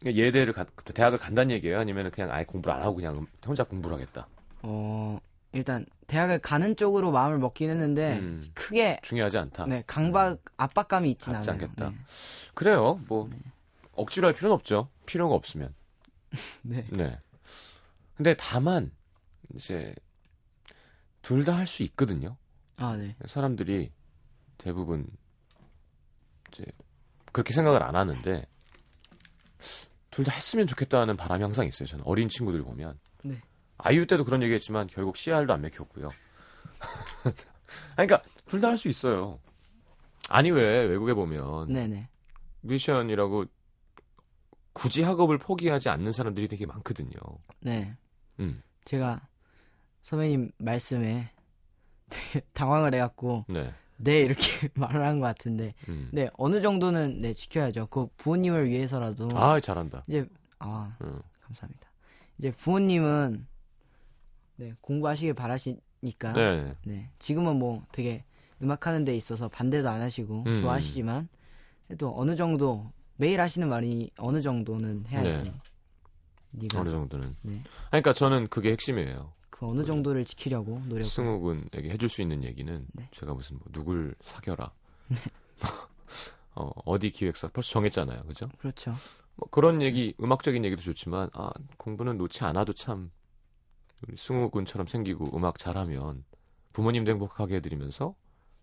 그러니까 0.00 0.22
예대를 0.22 0.52
가, 0.52 0.64
대학을 0.64 1.18
간다는 1.18 1.54
얘기예요? 1.54 1.78
아니면 1.78 2.10
그냥 2.10 2.30
아예 2.32 2.44
공부를 2.44 2.74
안 2.76 2.82
하고 2.82 2.96
그냥 2.96 3.18
음- 3.18 3.26
혼자 3.46 3.64
공부를 3.64 3.96
하겠다? 3.96 4.26
어 4.62 5.18
일단 5.52 5.84
대학을 6.12 6.40
가는 6.40 6.76
쪽으로 6.76 7.10
마음을 7.10 7.38
먹긴 7.38 7.70
했는데 7.70 8.18
음. 8.18 8.50
크게 8.52 9.00
중요하지 9.02 9.38
않다. 9.38 9.64
네 9.66 9.82
강박 9.86 10.40
압박감이 10.58 11.10
있진 11.12 11.34
않아요. 11.34 11.52
않겠다. 11.52 11.90
그래요. 12.52 13.00
뭐 13.08 13.30
억지로 13.92 14.26
할 14.26 14.34
필요는 14.34 14.54
없죠. 14.54 14.90
필요가 15.06 15.34
없으면. 15.34 15.74
네. 16.62 16.84
네. 16.92 17.02
네. 17.04 17.18
근데 18.14 18.34
다만 18.38 18.90
이제 19.54 19.94
둘 21.22 21.44
다 21.46 21.56
할 21.56 21.66
수 21.66 21.82
있거든요. 21.84 22.36
아 22.76 22.94
네. 22.96 23.16
사람들이 23.26 23.90
대부분 24.58 25.06
이제 26.52 26.62
그렇게 27.32 27.54
생각을 27.54 27.82
안 27.82 27.96
하는데 27.96 28.44
둘 30.10 30.26
다 30.26 30.32
했으면 30.32 30.66
좋겠다는 30.66 31.16
바람이 31.16 31.42
항상 31.42 31.66
있어요. 31.66 31.88
저는 31.88 32.04
어린 32.06 32.28
친구들 32.28 32.62
보면 32.62 32.98
네. 33.24 33.40
아이유 33.84 34.06
때도 34.06 34.24
그런 34.24 34.42
얘기했지만 34.42 34.86
결국 34.86 35.16
CR도 35.16 35.52
안 35.52 35.60
맥혔고요. 35.62 36.08
그러니까 37.96 38.22
둘 38.46 38.60
다 38.60 38.68
할 38.68 38.76
수 38.76 38.88
있어요. 38.88 39.38
아니 40.28 40.50
왜 40.50 40.84
외국에 40.84 41.14
보면 41.14 41.72
네네. 41.72 42.08
뮤지션이라고 42.62 43.44
굳이 44.72 45.02
학업을 45.02 45.38
포기하지 45.38 45.88
않는 45.90 46.12
사람들이 46.12 46.48
되게 46.48 46.64
많거든요. 46.66 47.18
네. 47.60 47.94
음, 48.40 48.62
제가 48.84 49.20
선배님 50.02 50.52
말씀에 50.58 51.30
되게 52.08 52.40
당황을 52.54 52.94
해갖고 52.94 53.44
네, 53.48 53.72
네 53.98 54.20
이렇게 54.20 54.68
말을 54.74 55.04
한 55.04 55.20
것 55.20 55.26
같은데 55.26 55.74
음. 55.88 56.08
네 56.12 56.30
어느 56.34 56.60
정도는 56.60 57.20
네 57.20 57.32
지켜야죠. 57.32 57.86
그 57.88 58.06
부모님을 58.16 58.68
위해서라도 58.70 59.28
아 59.34 59.58
잘한다. 59.60 60.04
이제 60.06 60.26
아 60.58 60.96
음. 61.02 61.20
감사합니다. 61.40 61.90
이제 62.38 62.50
부모님은 62.52 63.46
네, 64.62 64.74
공부하시길 64.80 65.34
바라시니까 65.34 66.32
네. 66.34 66.74
네. 66.84 67.10
지금은 67.18 67.58
뭐 67.58 67.82
되게 67.90 68.22
음악 68.62 68.86
하는 68.86 69.04
데 69.04 69.12
있어서 69.16 69.48
반대도 69.48 69.88
안 69.88 70.00
하시고 70.00 70.44
음. 70.46 70.60
좋아하시지만 70.60 71.28
또 71.98 72.14
어느 72.16 72.36
정도 72.36 72.92
매일 73.16 73.40
하시는 73.40 73.68
말이 73.68 74.10
어느 74.18 74.40
정도는 74.40 75.06
해야지. 75.08 75.42
네. 75.42 75.50
네가 76.52 76.80
어느 76.80 76.90
정도는. 76.90 77.34
네. 77.42 77.60
그러니까 77.88 78.12
저는 78.12 78.46
그게 78.48 78.70
핵심이에요. 78.70 79.32
그 79.50 79.66
어느 79.66 79.84
정도를 79.84 80.24
지키려고 80.24 80.80
노력. 80.88 81.08
승우 81.08 81.40
군에게 81.40 81.90
해줄 81.90 82.08
수 82.08 82.22
있는 82.22 82.44
얘기는 82.44 82.86
네. 82.92 83.08
제가 83.10 83.34
무슨 83.34 83.56
뭐 83.56 83.66
누굴 83.72 84.14
사겨라. 84.22 84.70
어, 86.54 86.70
어디 86.84 87.10
기획사 87.10 87.48
벌써 87.48 87.72
정했잖아요. 87.72 88.22
그죠? 88.24 88.48
그렇죠. 88.58 88.94
뭐 89.34 89.48
그런 89.50 89.82
얘기, 89.82 90.14
음악적인 90.22 90.64
얘기도 90.64 90.82
좋지만 90.82 91.30
아, 91.32 91.50
공부는 91.78 92.16
놓지 92.16 92.44
않아도 92.44 92.72
참 92.74 93.10
우리 94.06 94.16
승우 94.16 94.50
군처럼 94.50 94.86
생기고 94.86 95.36
음악 95.36 95.58
잘하면 95.58 96.24
부모님도 96.72 97.10
행복하게 97.12 97.56
해드리면서 97.56 98.14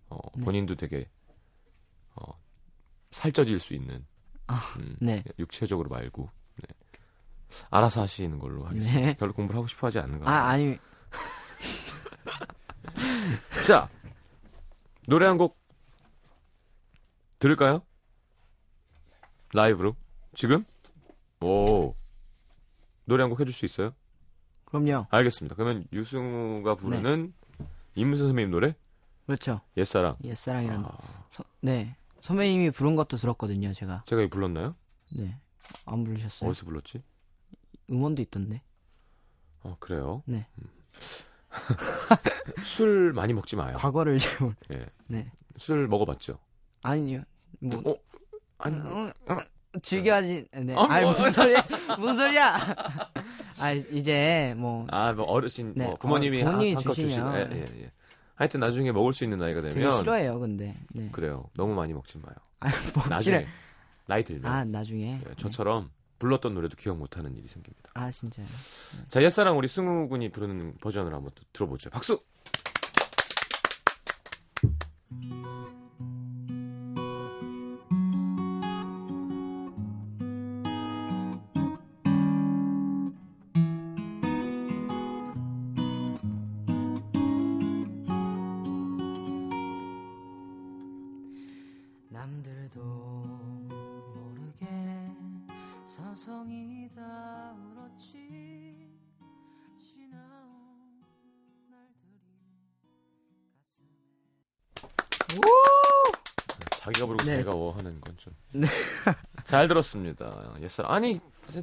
어, 0.09 0.17
네. 0.35 0.43
본인도 0.43 0.75
되게 0.75 1.07
어, 2.15 2.23
살쪄질 3.11 3.59
수 3.59 3.73
있는 3.73 4.05
아, 4.47 4.59
음, 4.79 4.95
네. 4.99 5.23
육체적으로 5.37 5.89
말고 5.89 6.29
네. 6.57 6.67
알아서 7.69 8.01
하시는 8.01 8.37
걸로 8.39 8.65
하겠습니다. 8.65 8.99
네. 9.01 9.17
별로 9.17 9.33
공부를 9.33 9.57
하고 9.57 9.67
싶어 9.67 9.87
하지 9.87 9.99
않는 9.99 10.19
거아 10.19 10.49
아니 10.49 10.77
자, 13.65 13.89
노래 15.07 15.25
한 15.27 15.37
곡 15.37 15.57
들을까요? 17.39 17.81
라이브로? 19.53 19.95
지금? 20.35 20.65
오. 21.41 21.95
노래 23.05 23.23
한 23.23 23.29
곡 23.29 23.39
해줄 23.39 23.53
수 23.53 23.65
있어요? 23.65 23.93
그럼요. 24.69 25.07
알겠습니다. 25.09 25.55
그러면 25.55 25.85
유승우가 25.93 26.75
부르는 26.75 27.33
임무선 27.95 28.27
선배님 28.27 28.51
노래? 28.51 28.75
그렇죠. 29.25 29.61
옛사랑. 29.77 30.17
옛사랑이라는. 30.23 30.85
아, 30.85 30.91
서- 31.29 31.43
네. 31.61 31.95
선배님이 32.21 32.71
부른 32.71 32.95
것도 32.95 33.17
들었거든요. 33.17 33.73
제가. 33.73 34.03
제가 34.05 34.21
이 34.23 34.29
불렀나요? 34.29 34.75
네. 35.15 35.37
안 35.85 36.03
부르셨어요? 36.03 36.49
어디서 36.49 36.65
불렀지? 36.65 37.03
음원도 37.89 38.21
있던데. 38.23 38.61
어, 39.61 39.75
그래요? 39.79 40.23
네. 40.25 40.47
음. 40.59 40.69
술 42.63 43.13
많이 43.13 43.33
먹지 43.33 43.55
마요. 43.55 43.75
과거를 43.77 44.17
잘 44.19 44.37
몰. 44.39 44.55
예. 44.73 44.85
네. 45.07 45.31
술 45.57 45.87
먹어봤죠? 45.87 46.37
아니요. 46.83 47.23
뭐 47.59 47.81
어? 47.85 47.95
아니, 48.59 48.77
어, 48.79 49.11
어. 49.27 49.37
즐겨하지. 49.81 50.47
네. 50.53 50.75
아, 50.75 50.85
아니 50.89 51.05
뭐. 51.05 51.13
무슨 51.13 51.31
소리야? 51.31 51.67
무슨 51.97 52.15
소리야? 52.15 52.57
아 53.59 53.71
이제 53.73 54.53
뭐 54.57 54.85
아, 54.89 55.11
뭐 55.13 55.25
어르신, 55.25 55.73
네, 55.75 55.85
뭐 55.85 55.95
부모님이, 55.97 56.41
어, 56.41 56.45
부모님이 56.45 56.73
한- 56.73 56.81
주시면. 56.83 57.09
주시면. 57.09 57.51
예, 57.51 57.55
예, 57.57 57.81
예. 57.83 57.91
하여튼 58.35 58.59
나중에 58.61 58.91
먹을 58.91 59.11
수 59.13 59.23
있는 59.25 59.37
나이가 59.37 59.61
되면 59.61 59.97
싫어해요. 59.97 60.39
근데. 60.39 60.75
네. 60.93 61.09
그래요. 61.11 61.45
너무 61.55 61.73
많이 61.73 61.93
먹지 61.93 62.17
마요. 62.19 62.35
아 62.61 62.69
나중에. 63.09 63.45
나이 64.05 64.23
들면 64.23 64.45
아 64.51 64.63
나중에. 64.63 65.19
예, 65.29 65.33
저처럼 65.35 65.91
불렀던 66.19 66.53
노래도 66.53 66.75
기억 66.77 66.97
못하는 66.97 67.35
일이 67.35 67.47
생깁니다. 67.47 67.91
아 67.93 68.09
진짜요. 68.09 68.45
자, 69.07 69.21
옛사랑 69.21 69.57
우리 69.57 69.67
승우 69.67 70.07
군이 70.09 70.29
부르는 70.31 70.75
버전을 70.81 71.13
한번 71.13 71.31
또 71.35 71.43
들어보죠. 71.53 71.89
박수. 71.89 72.19
자기가 107.49 107.55
부르고 107.55 107.55
네. 107.55 107.55
자기가 107.55 107.55
워 107.55 107.71
하는 107.71 108.01
건 108.01 108.17
좀. 108.17 108.33
네. 108.51 108.67
잘 109.43 109.67
들었습니다. 109.67 110.53
옛사랑. 110.61 110.91
아니, 110.91 111.19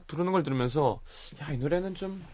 부르는 0.06 0.32
걸 0.32 0.42
들으면서 0.42 1.00
야, 1.40 1.52
이 1.52 1.58
노래는 1.58 1.94
좀 1.94 2.24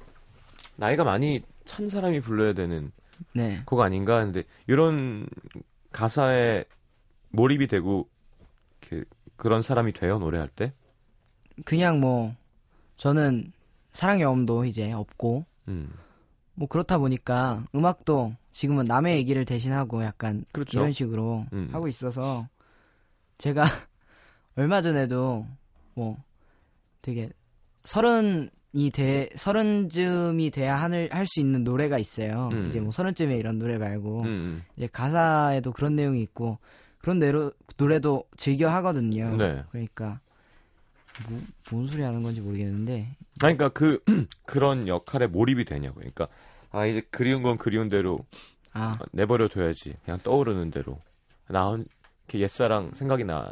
나이가 0.77 1.05
많이 1.05 1.43
찬 1.65 1.89
사람이 1.89 2.21
불러야 2.21 2.53
되는 2.55 2.93
네. 3.35 3.63
곡 3.67 3.81
아닌가 3.81 4.19
하는데 4.19 4.43
이런 4.67 5.27
가사에 5.93 6.65
몰입이 7.31 7.67
되고 7.67 8.09
이렇게 8.81 9.05
그런 9.37 9.63
사람이 9.63 9.93
돼요, 9.93 10.19
노래할 10.19 10.49
때? 10.49 10.73
그냥 11.65 12.01
뭐 12.01 12.35
저는 12.97 13.53
사랑 13.93 14.19
경험도 14.19 14.65
이제 14.65 14.93
없고 14.93 15.45
음. 15.69 15.93
뭐 16.55 16.69
그렇다 16.69 16.99
보니까 16.99 17.65
음악도 17.75 18.35
지금은 18.53 18.85
남의 18.85 19.17
얘기를 19.17 19.45
대신하고 19.45 20.05
약간 20.05 20.45
그렇죠. 20.53 20.79
이런 20.79 20.93
식으로 20.93 21.47
음. 21.53 21.69
하고 21.73 21.89
있어서 21.89 22.49
제가 23.39 23.65
얼마 24.57 24.81
전에도 24.83 25.47
뭐 25.95 26.17
되게 27.01 27.31
서른이 27.85 28.91
돼 28.93 29.29
서른쯤이 29.35 30.51
돼야 30.51 30.77
할수 30.81 31.41
있는 31.41 31.65
노래가 31.65 31.99
있어요. 31.99 32.51
음. 32.53 32.67
이제 32.69 32.81
뭐 32.81 32.91
서른쯤에 32.93 33.37
이런 33.37 33.59
노래 33.59 33.79
말고 33.79 34.21
음, 34.23 34.27
음. 34.27 34.63
이제 34.77 34.87
가사에도 34.87 35.73
그런 35.73 35.97
내용이 35.97 36.23
있고 36.23 36.59
그런 36.99 37.19
내로, 37.19 37.53
노래도 37.77 38.25
즐겨 38.37 38.69
하거든요. 38.71 39.37
네. 39.37 39.65
그러니까 39.73 40.21
뭐, 41.29 41.41
뭔 41.71 41.87
소리 41.89 42.03
하는 42.03 42.23
건지 42.23 42.41
모르겠는데 42.41 43.09
그러니까 43.41 43.69
그 43.71 44.01
그런 44.47 44.87
역할에 44.89 45.27
몰입이 45.27 45.65
되냐고. 45.65 45.97
그러니까 45.97 46.29
아 46.71 46.87
이제 46.87 47.03
그리운 47.11 47.43
건 47.43 47.59
그리운 47.59 47.89
대로 47.89 48.25
아 48.73 48.99
내버려 49.13 49.49
둬야지. 49.49 49.95
그냥 50.05 50.21
떠오르는 50.23 50.71
대로. 50.71 50.99
나 51.49 51.67
혼- 51.69 51.85
이렇게 52.29 52.41
옛사랑 52.41 52.93
생각이 52.95 53.25
나. 53.25 53.51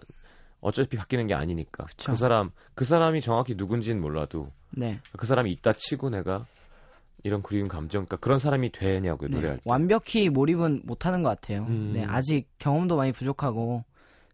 어차피 0.63 0.97
바뀌는 0.99 1.27
게 1.27 1.33
아니니까. 1.35 1.85
그쵸. 1.85 2.13
그 2.13 2.19
사람 2.19 2.51
그 2.75 2.85
사람이 2.85 3.23
정확히 3.23 3.55
누군지는 3.57 3.99
몰라도 4.01 4.53
네. 4.73 5.01
그 5.17 5.27
사람이 5.27 5.51
있다 5.53 5.73
치고 5.73 6.11
내가 6.11 6.47
이런 7.23 7.43
그리운 7.43 7.67
감정, 7.67 8.05
그러니까 8.05 8.17
그런 8.19 8.39
사람이 8.39 8.71
되냐고 8.73 9.27
네, 9.27 9.35
노래할 9.37 9.57
때. 9.57 9.63
완벽히 9.65 10.29
몰입은 10.29 10.83
못하는 10.85 11.23
것 11.23 11.31
같아요. 11.31 11.65
음. 11.65 11.93
네, 11.95 12.05
아직 12.05 12.47
경험도 12.59 12.97
많이 12.97 13.11
부족하고 13.13 13.85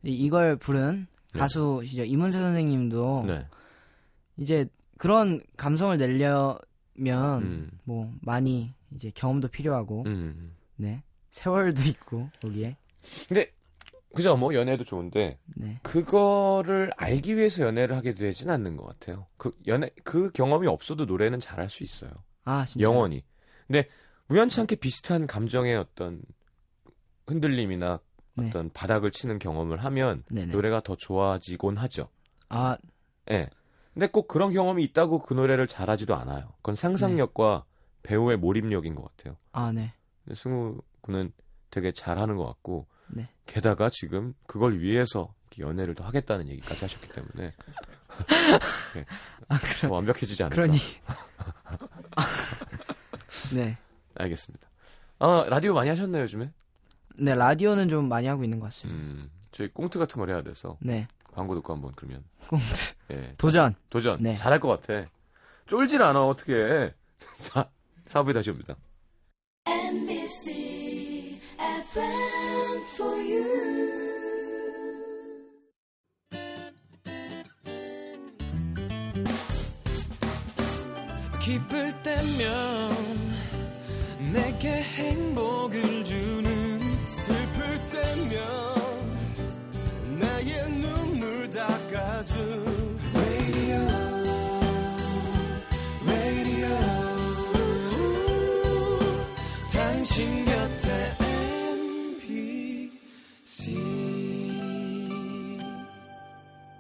이- 0.02 0.10
이걸 0.14 0.56
부른 0.56 1.06
네. 1.32 1.38
가수시죠 1.38 2.02
이문세 2.04 2.38
선생님도 2.40 3.22
네. 3.26 3.46
이제 4.36 4.66
그런 4.98 5.42
감성을 5.56 5.96
내려면 5.96 7.42
음. 7.42 7.70
뭐 7.84 8.12
많이 8.20 8.72
이제 8.94 9.12
경험도 9.14 9.46
필요하고 9.48 10.04
음. 10.06 10.54
네 10.76 11.02
세월도 11.30 11.82
있고 11.82 12.30
거기에 12.42 12.76
근데 13.28 13.46
그죠 14.16 14.36
뭐 14.36 14.54
연애도 14.54 14.84
좋은데 14.84 15.38
네 15.54 15.78
그거를 15.82 16.90
알기 16.96 17.36
위해서 17.36 17.64
연애를 17.64 17.96
하게 17.96 18.14
되진 18.14 18.50
않는 18.50 18.76
것 18.76 18.86
같아요. 18.86 19.26
그 19.36 19.56
연애 19.66 19.90
그 20.04 20.30
경험이 20.32 20.66
없어도 20.66 21.04
노래는 21.04 21.40
잘할 21.40 21.70
수 21.70 21.84
있어요. 21.84 22.10
아 22.44 22.64
진짜 22.64 22.84
영원히. 22.84 23.24
근데 23.66 23.88
우연치 24.28 24.60
않게 24.60 24.76
비슷한 24.76 25.26
감정의 25.26 25.76
어떤 25.76 26.22
흔들림이나 27.26 28.00
네. 28.34 28.48
어떤 28.48 28.70
바닥을 28.72 29.10
치는 29.10 29.38
경험을 29.38 29.84
하면 29.84 30.24
네네 30.30 30.52
노래가 30.52 30.80
더 30.80 30.96
좋아지곤 30.96 31.76
하죠. 31.76 32.08
아 32.48 32.76
예. 33.30 33.48
근데 33.94 34.08
꼭 34.08 34.28
그런 34.28 34.52
경험이 34.52 34.84
있다고 34.84 35.20
그 35.20 35.32
노래를 35.32 35.66
잘하지도 35.66 36.14
않아요. 36.16 36.48
그건 36.56 36.74
상상력과 36.74 37.64
배우의 38.02 38.36
몰입력인 38.36 38.94
것 38.94 39.04
같아요. 39.04 39.36
아, 39.52 39.72
네. 39.72 39.94
승우 40.34 40.80
군은 41.00 41.32
되게 41.70 41.92
잘하는 41.92 42.36
것 42.36 42.44
같고 42.44 42.86
네. 43.08 43.28
게다가 43.46 43.90
지금 43.90 44.34
그걸 44.46 44.78
위해서 44.80 45.34
연애를 45.58 45.94
더 45.94 46.04
하겠다는 46.04 46.48
얘기까지 46.48 46.82
하셨기 46.82 47.08
때문에 47.08 47.52
네. 48.94 49.04
아, 49.48 49.56
더 49.58 49.66
그러, 49.80 49.94
완벽해지지 49.94 50.42
않을까. 50.42 50.54
그러니. 50.54 50.78
네. 53.54 53.78
알겠습니다. 54.14 54.68
아 55.18 55.44
라디오 55.48 55.74
많이 55.74 55.88
하셨나요 55.88 56.22
요즘에? 56.24 56.50
네, 57.18 57.34
라디오는 57.34 57.88
좀 57.88 58.08
많이 58.08 58.26
하고 58.26 58.44
있는 58.44 58.60
것 58.60 58.66
같습니다. 58.66 59.00
음, 59.00 59.30
저희 59.52 59.68
꽁트 59.68 59.98
같은 59.98 60.18
걸 60.18 60.30
해야 60.30 60.42
돼서 60.42 60.76
네. 60.80 61.08
광고 61.32 61.54
듣고 61.54 61.72
한번 61.72 61.92
그러면 61.96 62.24
꽁트. 62.48 62.94
예 63.12 63.34
도전. 63.38 63.74
도전 63.88 64.22
네. 64.22 64.34
잘할 64.34 64.60
것 64.60 64.68
같아. 64.68 65.08
쫄질 65.66 66.02
않아 66.02 66.26
어떻게? 66.26 66.94
자 67.38 67.70
사부에 68.06 68.34
다시 68.34 68.50
옵니다. 68.50 68.76
기쁠 81.46 82.02
때면 82.02 82.90
내게 84.32 84.82
행복을 84.82 86.04
주 86.04 86.25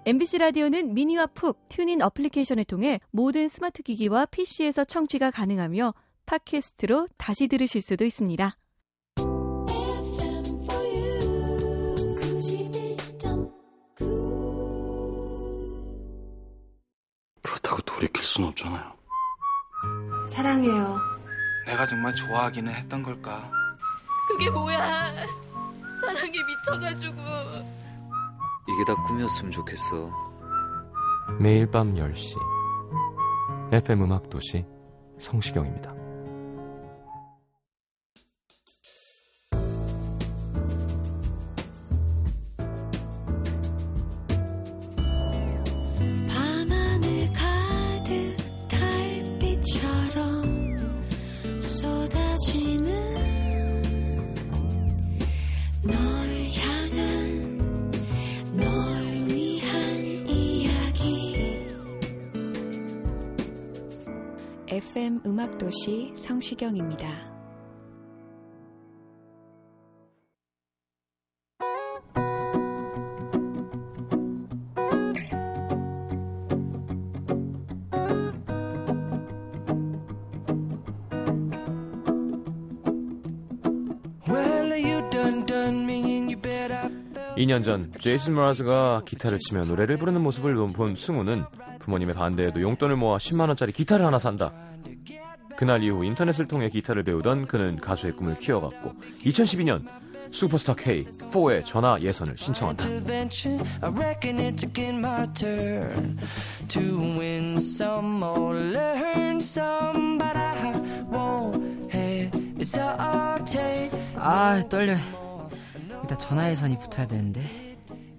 MBC 0.08 0.38
라디오는 0.38 0.94
미니와 0.94 1.26
푹 1.26 1.68
TuneIn 1.68 2.00
어플리케이션을 2.00 2.64
통해 2.64 3.00
모든 3.10 3.48
스마트 3.48 3.82
기기와 3.82 4.26
PC에서 4.26 4.84
청취가 4.84 5.32
가능하며 5.32 5.94
팟캐스트로 6.26 7.08
다시 7.16 7.48
들으실 7.48 7.82
수도 7.82 8.04
있습니다. 8.04 8.56
FM 9.18 10.44
for 10.62 10.86
you 10.86 11.18
91.9 12.20 13.52
그렇다고 17.42 17.82
돌이킬 17.82 18.22
순 18.22 18.44
없잖아요. 18.44 18.92
사랑해요. 20.28 21.00
내가 21.66 21.84
정말 21.84 22.14
좋아하기는 22.14 22.72
했던 22.72 23.02
걸까? 23.02 23.50
그게 24.28 24.48
뭐야? 24.50 25.26
사랑에 26.00 26.30
미쳐가지고. 26.30 27.85
이게 28.68 28.84
다 28.86 28.94
꿈이었으면 29.02 29.50
좋겠어. 29.50 30.10
매일 31.40 31.70
밤 31.70 31.94
10시 31.94 32.36
FM 33.72 34.02
음악 34.02 34.28
도시 34.30 34.64
성시경입니다. 35.18 35.95
음악도시 65.26 66.12
성시경입니다. 66.14 67.08
Well, 84.28 84.72
you 84.78 85.10
done 85.10 85.44
done 85.44 85.82
me 85.82 86.04
and 86.04 86.30
you 86.30 86.40
bet 86.40 86.72
I 86.72 86.88
felt 87.12 87.34
2년 87.36 87.64
전 87.64 87.92
제이슨 87.98 88.34
모라즈가 88.34 89.02
기타를 89.04 89.40
치며 89.40 89.64
노래를 89.64 89.96
부르는 89.96 90.20
모습을 90.22 90.54
본 90.54 90.94
승우는 90.94 91.46
부모님의 91.80 92.14
반대에도 92.14 92.60
용돈을 92.62 92.94
모아 92.94 93.16
10만 93.16 93.48
원짜리 93.48 93.72
기타를 93.72 94.06
하나 94.06 94.20
산다. 94.20 94.52
그날 95.56 95.82
이후 95.82 96.04
인터넷을 96.04 96.46
통해 96.46 96.68
기타를 96.68 97.02
배우던 97.04 97.46
그는 97.46 97.76
가수의 97.76 98.14
꿈을 98.16 98.36
키워갔고 98.36 98.92
2012년 99.24 99.86
슈퍼스타 100.30 100.74
K4의 100.74 101.64
전화 101.64 101.98
예선을 102.00 102.36
신청한다. 102.36 102.84
아 114.16 114.60
떨려. 114.68 114.96
일단 116.02 116.18
전화 116.18 116.50
예선이 116.50 116.76
붙어야 116.78 117.06
되는데. 117.06 117.40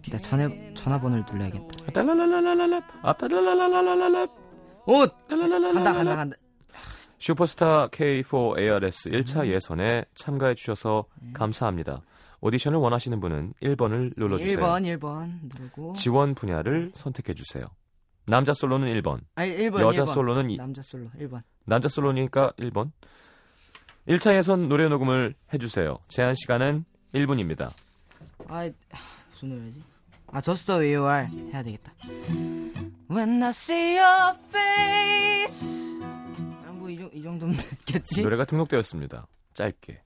일단 0.06 0.22
전화 0.22 0.50
전화번호를 0.74 1.26
눌러야겠다. 1.30 1.92
딸랄랄랄랄랄, 1.92 2.82
앞딸랄랄랄랄랄. 3.02 4.28
오 4.86 5.06
간다 5.28 5.94
간다 5.94 6.16
간다. 6.16 6.36
슈퍼스타 7.20 7.88
K4 7.88 8.60
ARS 8.60 9.10
1차 9.10 9.48
예선에 9.48 10.06
참가해 10.16 10.56
주셔서 10.56 11.06
감사합니다. 11.34 12.02
오디션을 12.42 12.78
원하시는 12.78 13.20
분은 13.20 13.54
1번을 13.64 14.14
눌러주세요. 14.16 14.58
1번 14.58 15.00
1번 15.00 15.40
누르고. 15.44 15.94
지원 15.94 16.36
분야를 16.36 16.92
선택해 16.94 17.34
주세요. 17.34 17.66
남자 18.28 18.54
솔로는 18.54 18.88
1번, 19.02 19.22
아니 19.36 19.52
1번 19.58 19.80
여자 19.82 20.04
1번. 20.04 20.14
솔로는 20.14 20.50
이- 20.52 20.58
남자 20.58 20.82
솔로 20.84 21.08
1번. 21.20 21.42
남자 21.66 21.90
솔로니까 21.90 22.52
1번. 22.60 22.92
1차 24.08 24.36
예선 24.36 24.70
노래 24.70 24.88
녹음을 24.88 25.34
해주세요. 25.54 25.98
제한 26.10 26.36
시간은 26.36 26.86
1분입니다. 27.16 27.72
아 28.48 28.70
무슨 29.32 29.50
노래지? 29.50 29.82
아 30.28 30.42
Just 30.42 30.68
the 30.68 30.80
way 30.80 30.96
you 30.96 31.10
are 31.10 31.52
해야 31.54 31.64
되겠다. 31.64 31.94
When 33.10 33.42
I 33.42 33.50
see 33.50 33.98
your 33.98 34.38
face. 34.50 35.97
이 37.14 37.22
정도면 37.22 37.56
됐겠지? 37.86 38.22
노래가 38.22 38.46
등록되었습니다. 38.46 39.28
짧게. 39.54 40.02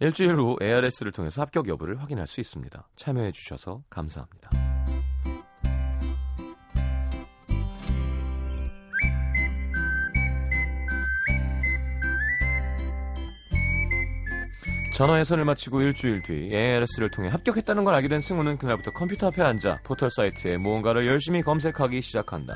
일주일 0.00 0.36
후 0.36 0.56
ARS를 0.62 1.12
통해서 1.12 1.42
합격 1.42 1.68
여부를 1.68 2.00
확인할 2.00 2.26
수 2.26 2.40
있습니다. 2.40 2.88
참여해 2.96 3.32
주셔서 3.32 3.82
감사합니다. 3.90 4.50
전화 15.00 15.18
예선을 15.18 15.46
마치고 15.46 15.80
일주일 15.80 16.22
뒤 16.22 16.50
ARS를 16.52 17.10
통해 17.10 17.28
합격했다는 17.28 17.84
걸 17.84 17.94
알게 17.94 18.08
된 18.08 18.20
승우는 18.20 18.58
그날부터 18.58 18.90
컴퓨터 18.90 19.28
앞에 19.28 19.42
앉아 19.42 19.80
포털 19.82 20.10
사이트에 20.10 20.58
무언가를 20.58 21.06
열심히 21.06 21.40
검색하기 21.40 22.02
시작한다. 22.02 22.54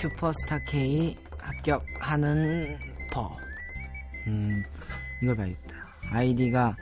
슈퍼스타 0.00 0.58
K 0.60 1.14
합격하는 1.38 2.74
법. 3.12 3.36
음, 4.26 4.64
이걸 5.22 5.36
봐야겠다. 5.36 5.76
아이디가 6.10 6.74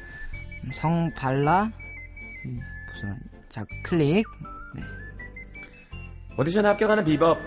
성발라 0.72 1.64
음, 2.44 2.60
무슨 2.86 3.18
자 3.48 3.64
클릭. 3.82 4.24
네. 4.72 4.82
오디션 6.38 6.64
합격하는 6.64 7.04
비법. 7.04 7.38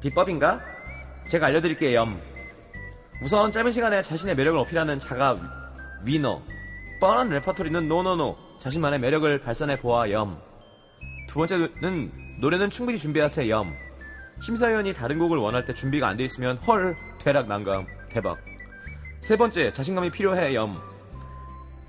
비법인가? 0.00 0.62
제가 1.28 1.48
알려드릴게요. 1.48 2.06
우선 3.22 3.50
짧은 3.50 3.72
시간에 3.72 4.00
자신의 4.00 4.34
매력을 4.36 4.58
어필하는 4.58 4.98
자가 4.98 5.38
winner. 6.06 6.40
뻔한 6.98 7.28
레퍼토리는 7.28 7.88
no 7.88 8.08
no 8.08 8.28
no. 8.28 8.58
자신만의 8.58 9.00
매력을 9.00 9.38
발산해 9.42 9.80
보아염. 9.80 10.40
두 11.28 11.34
번째는 11.34 12.38
노래는 12.40 12.70
충분히 12.70 12.96
준비하세요. 12.96 13.91
염. 14.42 14.44
심사위원이 14.44 14.92
다른 14.94 15.18
곡을 15.18 15.38
원할 15.38 15.64
때 15.64 15.72
준비가 15.72 16.08
안 16.08 16.16
돼 16.16 16.24
있으면 16.24 16.56
헐 16.58 16.96
대략 17.18 17.46
난감 17.48 17.86
대박. 18.10 18.38
세 19.20 19.36
번째 19.36 19.72
자신감이 19.72 20.10
필요해 20.10 20.54
염. 20.54 20.80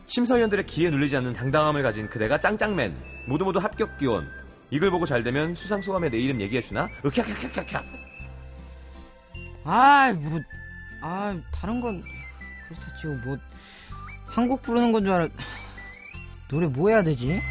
심사위원들의 0.07 0.65
기에 0.65 0.89
눌리지 0.89 1.17
않는 1.17 1.33
당당함을 1.33 1.81
가진 1.81 2.07
그대가 2.09 2.39
짱짱맨. 2.39 2.95
모두 3.27 3.45
모두 3.45 3.59
합격 3.59 3.97
기원. 3.97 4.29
이걸 4.69 4.91
보고 4.91 5.05
잘 5.05 5.23
되면 5.23 5.55
수상 5.55 5.81
소감에 5.81 6.09
내 6.09 6.17
이름 6.17 6.41
얘기해 6.41 6.61
주나? 6.61 6.87
으캬캬캬캬캬. 7.03 7.83
아, 9.65 10.13
뭐, 10.13 10.39
아, 11.01 11.35
다른 11.53 11.79
건 11.79 12.03
그렇다 12.67 12.95
치고 12.95 13.15
뭐한곡 14.27 14.61
부르는 14.61 14.91
건 14.91 15.05
줄 15.05 15.13
알아. 15.13 15.27
노래 16.49 16.67
뭐 16.67 16.89
해야 16.89 17.01
되지? 17.01 17.41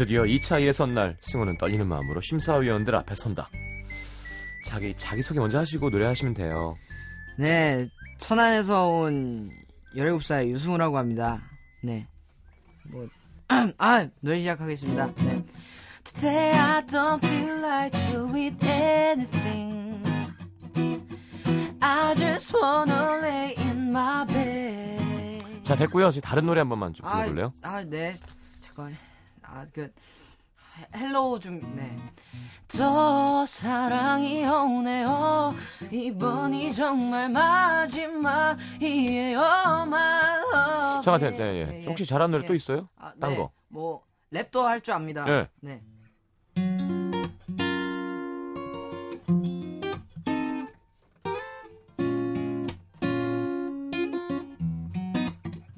드디어 0.00 0.22
2차 0.22 0.62
예선 0.62 0.92
날 0.92 1.18
승우는 1.20 1.58
떨리는 1.58 1.86
마음으로 1.86 2.22
심사위원들 2.22 2.94
앞에 2.94 3.14
선다. 3.14 3.50
자기 4.64 4.94
자기 4.96 5.20
소개 5.20 5.40
먼저 5.40 5.58
하시고 5.58 5.90
노래하시면 5.90 6.32
돼요. 6.32 6.74
네, 7.36 7.86
천안에서 8.16 8.88
온 8.88 9.50
17살 9.94 10.48
유승우라고 10.48 10.96
합니다. 10.96 11.42
네. 11.82 12.06
뭐, 12.90 13.06
아, 13.76 14.08
노래 14.20 14.38
시작하겠습니다. 14.38 15.12
네. 15.16 15.44
Today 16.04 16.58
I 16.58 16.86
don't 16.86 17.22
feel 17.22 17.58
like 17.62 17.98
to 18.10 18.36
eat 18.38 18.56
anything. 18.66 20.02
I 21.82 22.14
just 22.14 22.56
wanna 22.56 23.20
lay 23.20 23.54
in 23.58 23.90
my 23.90 24.26
bed. 24.26 25.62
자 25.62 25.76
됐고요. 25.76 26.08
이제 26.08 26.22
다른 26.22 26.46
노래 26.46 26.60
한 26.60 26.70
번만 26.70 26.94
좀 26.94 27.04
아, 27.04 27.16
불러 27.16 27.26
볼래요? 27.26 27.52
아, 27.60 27.84
네. 27.84 28.18
잠깐. 28.60 28.96
아, 29.52 29.66
그, 29.72 29.92
헬로우 30.94 31.40
좀 31.40 31.60
네. 31.76 31.98
더 32.68 33.44
사랑이 33.44 34.46
오네요 34.46 35.54
이번이 35.90 36.72
정말 36.72 37.28
마지막이에요 37.28 38.60
my 39.86 40.38
love 40.54 41.02
잠깐, 41.02 41.34
예, 41.34 41.82
예. 41.82 41.84
혹시 41.86 42.06
잘하는 42.06 42.30
노래 42.30 42.46
또 42.46 42.54
있어요? 42.54 42.88
아, 42.96 43.12
딴 43.20 43.30
네. 43.32 43.36
거. 43.36 43.50
뭐 43.68 44.04
랩도 44.32 44.62
할 44.62 44.80
줄 44.80 44.94
압니다. 44.94 45.24
네. 45.24 45.48
네. 45.60 45.82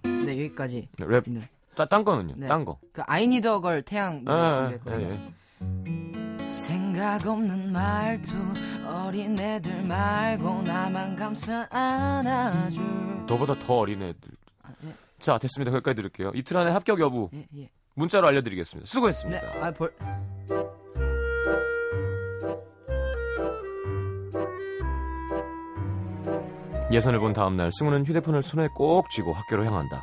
네 0.03 0.45
여기까지 0.45 0.89
랩. 0.99 1.27
있는. 1.29 1.49
따- 1.75 1.87
딴 1.87 2.05
거는요? 2.05 2.35
네. 2.37 2.47
딴 2.49 2.65
거. 2.65 2.79
그 2.93 3.03
아이니더걸 3.07 3.83
태양 3.83 4.25
노래 4.25 4.37
예, 4.43 4.47
예, 4.47 4.51
준비했거든요. 4.53 5.07
예, 5.07 5.13
예. 6.45 6.51
생각 6.51 7.27
없는 7.27 7.73
말투 7.73 8.35
어린애들 8.87 9.83
말고 9.85 10.63
나만 10.63 11.17
감싸 11.17 11.67
안아줄 11.71 12.85
너보다 13.27 13.55
더 13.55 13.79
어린 13.79 14.03
애들. 14.03 14.31
예. 14.85 14.93
자, 15.19 15.39
됐습니다. 15.39 15.71
거기까지 15.71 15.97
들을게요. 15.97 16.33
이틀 16.35 16.57
안에 16.59 16.71
합격 16.73 17.01
여부 17.01 17.31
예, 17.35 17.47
예. 17.59 17.71
문자로 17.95 18.27
알려드리겠습니다. 18.29 18.87
수고했습니다. 18.89 19.41
네, 19.41 19.61
아, 19.61 19.71
벌... 19.71 19.93
예선을 26.91 27.21
본 27.21 27.33
다음날 27.33 27.71
승우는 27.73 28.05
휴대폰을 28.05 28.43
손에 28.43 28.69
꼭 28.75 29.09
쥐고 29.11 29.33
학교로 29.33 29.65
향한다. 29.65 30.03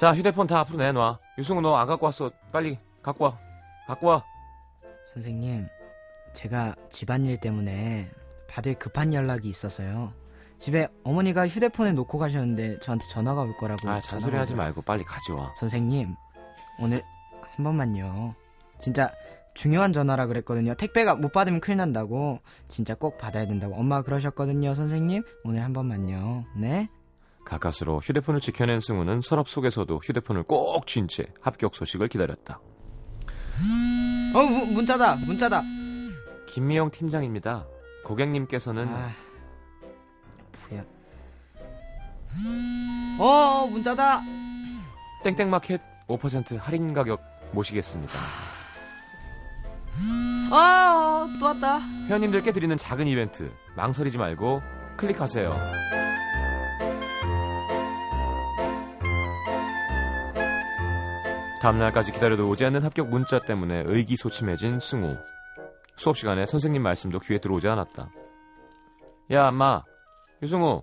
자, 0.00 0.14
휴대폰 0.14 0.46
다 0.46 0.60
앞으로 0.60 0.78
내놔. 0.78 1.18
유승우 1.36 1.60
너 1.60 1.76
안 1.76 1.86
갖고 1.86 2.06
왔어. 2.06 2.30
빨리 2.50 2.78
갖고 3.02 3.24
와. 3.26 3.38
갖고 3.86 4.06
와. 4.06 4.24
선생님, 5.12 5.66
제가 6.32 6.74
집안일 6.88 7.36
때문에 7.36 8.10
받을 8.48 8.72
급한 8.78 9.12
연락이 9.12 9.50
있어서요. 9.50 10.14
집에 10.58 10.88
어머니가 11.04 11.46
휴대폰을 11.48 11.94
놓고 11.96 12.16
가셨는데 12.16 12.78
저한테 12.78 13.04
전화가 13.12 13.42
올 13.42 13.54
거라고. 13.58 13.90
아, 13.90 14.00
잔소리 14.00 14.36
하지. 14.36 14.54
말고 14.54 14.80
빨리 14.80 15.04
가져와. 15.04 15.52
선생님, 15.58 16.14
오늘 16.80 17.02
한 17.56 17.62
번만요. 17.62 18.34
진짜 18.78 19.10
중요한 19.52 19.92
전화라 19.92 20.24
그랬거든요. 20.28 20.72
택배가 20.76 21.14
못 21.14 21.30
받으면 21.30 21.60
큰일 21.60 21.76
난다고. 21.76 22.38
진짜 22.68 22.94
꼭 22.94 23.18
받아야 23.18 23.46
된다고. 23.46 23.74
엄마가 23.74 24.00
그러셨거든요, 24.00 24.74
선생님. 24.74 25.24
오늘 25.44 25.62
한 25.62 25.74
번만요. 25.74 26.46
네? 26.56 26.88
가까스로 27.44 27.98
휴대폰을 28.00 28.40
지켜낸 28.40 28.80
승우는 28.80 29.22
서랍 29.22 29.48
속에서도 29.48 30.00
휴대폰을 30.04 30.42
꼭 30.44 30.86
쥔 30.86 31.08
채 31.08 31.24
합격 31.40 31.74
소식을 31.74 32.08
기다렸다. 32.08 32.60
어, 34.34 34.42
문, 34.42 34.72
문자다, 34.74 35.16
문자다. 35.26 35.62
김미영 36.48 36.90
팀장입니다. 36.90 37.66
고객님께서는 38.04 38.86
아, 38.88 39.10
뭐야. 40.70 40.84
어, 43.18 43.66
문자다. 43.68 44.20
땡땡마켓 45.24 45.80
5% 46.08 46.58
할인 46.58 46.92
가격 46.94 47.20
모시겠습니다. 47.52 48.12
아, 50.52 51.28
또 51.38 51.46
왔다. 51.46 51.78
회원님들께 52.08 52.52
드리는 52.52 52.76
작은 52.76 53.06
이벤트 53.06 53.52
망설이지 53.76 54.18
말고 54.18 54.62
클릭하세요. 54.96 55.50
다음날까지 61.60 62.12
기다려도 62.12 62.48
오지 62.48 62.64
않는 62.64 62.82
합격 62.82 63.10
문자 63.10 63.38
때문에 63.38 63.84
의기소침해진 63.86 64.80
승우. 64.80 65.16
수업 65.96 66.16
시간에 66.16 66.46
선생님 66.46 66.82
말씀도 66.82 67.20
귀에 67.20 67.38
들어오지 67.38 67.68
않았다. 67.68 68.10
야, 69.32 69.48
엄마, 69.48 69.84
유승우, 70.42 70.82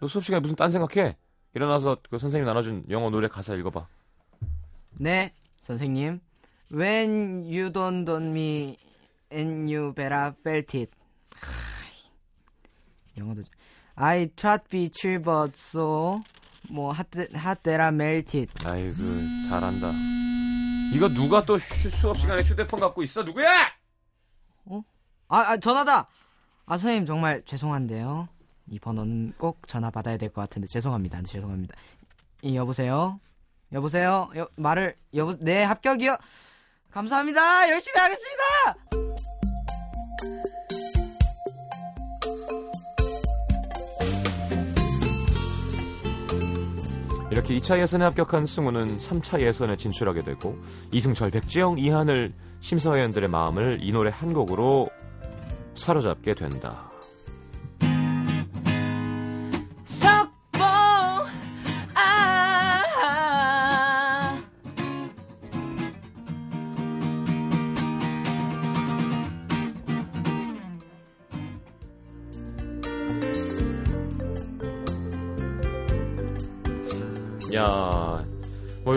너 0.00 0.06
수업 0.06 0.24
시간에 0.24 0.40
무슨 0.40 0.54
딴 0.54 0.70
생각해? 0.70 1.16
일어나서 1.54 1.96
그 2.08 2.18
선생님 2.18 2.46
나눠준 2.46 2.84
영어 2.90 3.10
노래 3.10 3.26
가사 3.26 3.54
읽어봐. 3.54 3.88
네, 4.92 5.32
선생님. 5.60 6.20
When 6.72 7.42
you 7.42 7.72
don't 7.72 8.04
don 8.04 8.30
me 8.30 8.76
and 9.32 9.68
you 9.74 9.92
better 9.92 10.32
felt 10.40 10.78
it. 10.78 10.92
영어도 13.18 13.42
좀. 13.42 13.50
I 13.96 14.28
tried 14.36 14.68
be 14.70 14.88
chill 14.88 15.20
but 15.20 15.52
so 15.56 16.22
뭐 16.68 16.92
that 17.62 17.80
I 17.82 17.88
melted. 17.88 18.52
아이고, 18.66 18.96
잘한다. 19.48 19.90
이거 20.94 21.08
누가 21.08 21.44
또 21.44 21.54
휴- 21.56 21.90
수업 21.90 22.18
시간에 22.18 22.42
휴대폰 22.42 22.80
갖고 22.80 23.02
있어? 23.02 23.22
누구야? 23.22 23.48
아, 25.32 25.38
아 25.52 25.56
전화다. 25.58 26.08
아 26.66 26.76
선생님 26.76 27.06
정말 27.06 27.42
죄송한데요. 27.44 28.28
이 28.70 28.78
번호는 28.80 29.34
꼭 29.38 29.66
전화 29.68 29.90
받아야 29.90 30.16
될 30.16 30.28
것 30.32 30.40
같은데 30.42 30.66
죄송합니다. 30.66 31.22
죄송합니다. 31.22 31.74
이 32.42 32.56
여보세요. 32.56 33.20
여보세요. 33.72 34.28
여, 34.36 34.48
말을 34.56 34.96
여보 35.14 35.36
네 35.38 35.62
합격이요. 35.62 36.16
감사합니다. 36.90 37.70
열심히 37.70 38.00
하겠습니다. 38.00 39.39
이렇게 47.30 47.56
2차 47.58 47.80
예선에 47.80 48.04
합격한 48.06 48.46
승우는 48.46 48.98
3차 48.98 49.40
예선에 49.40 49.76
진출하게 49.76 50.24
되고 50.24 50.58
이승철, 50.92 51.30
백지영, 51.30 51.78
이한을 51.78 52.32
심사위원들의 52.58 53.28
마음을 53.28 53.78
이 53.82 53.92
노래 53.92 54.10
한 54.10 54.32
곡으로 54.32 54.90
사로잡게 55.74 56.34
된다. 56.34 56.89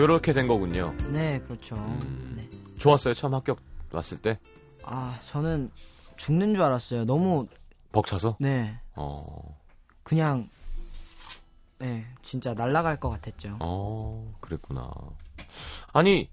뭐 0.04 0.10
이렇게 0.10 0.34
된 0.34 0.46
거군요. 0.46 0.94
네, 1.10 1.40
그렇죠. 1.40 1.76
음. 1.76 2.34
네. 2.36 2.46
좋았어요. 2.76 3.14
처음 3.14 3.32
합격 3.32 3.58
왔을 3.90 4.18
때 4.20 4.38
아, 4.82 5.18
저는 5.28 5.70
죽는 6.18 6.52
줄 6.54 6.62
알았어요. 6.62 7.06
너무 7.06 7.46
벅차서. 7.90 8.36
네. 8.38 8.78
어, 8.96 9.58
그냥 10.02 10.50
네, 11.78 12.04
진짜 12.22 12.52
날아갈 12.52 13.00
것 13.00 13.08
같았죠. 13.08 13.56
어, 13.60 14.36
그랬구나. 14.42 14.90
아니 15.94 16.28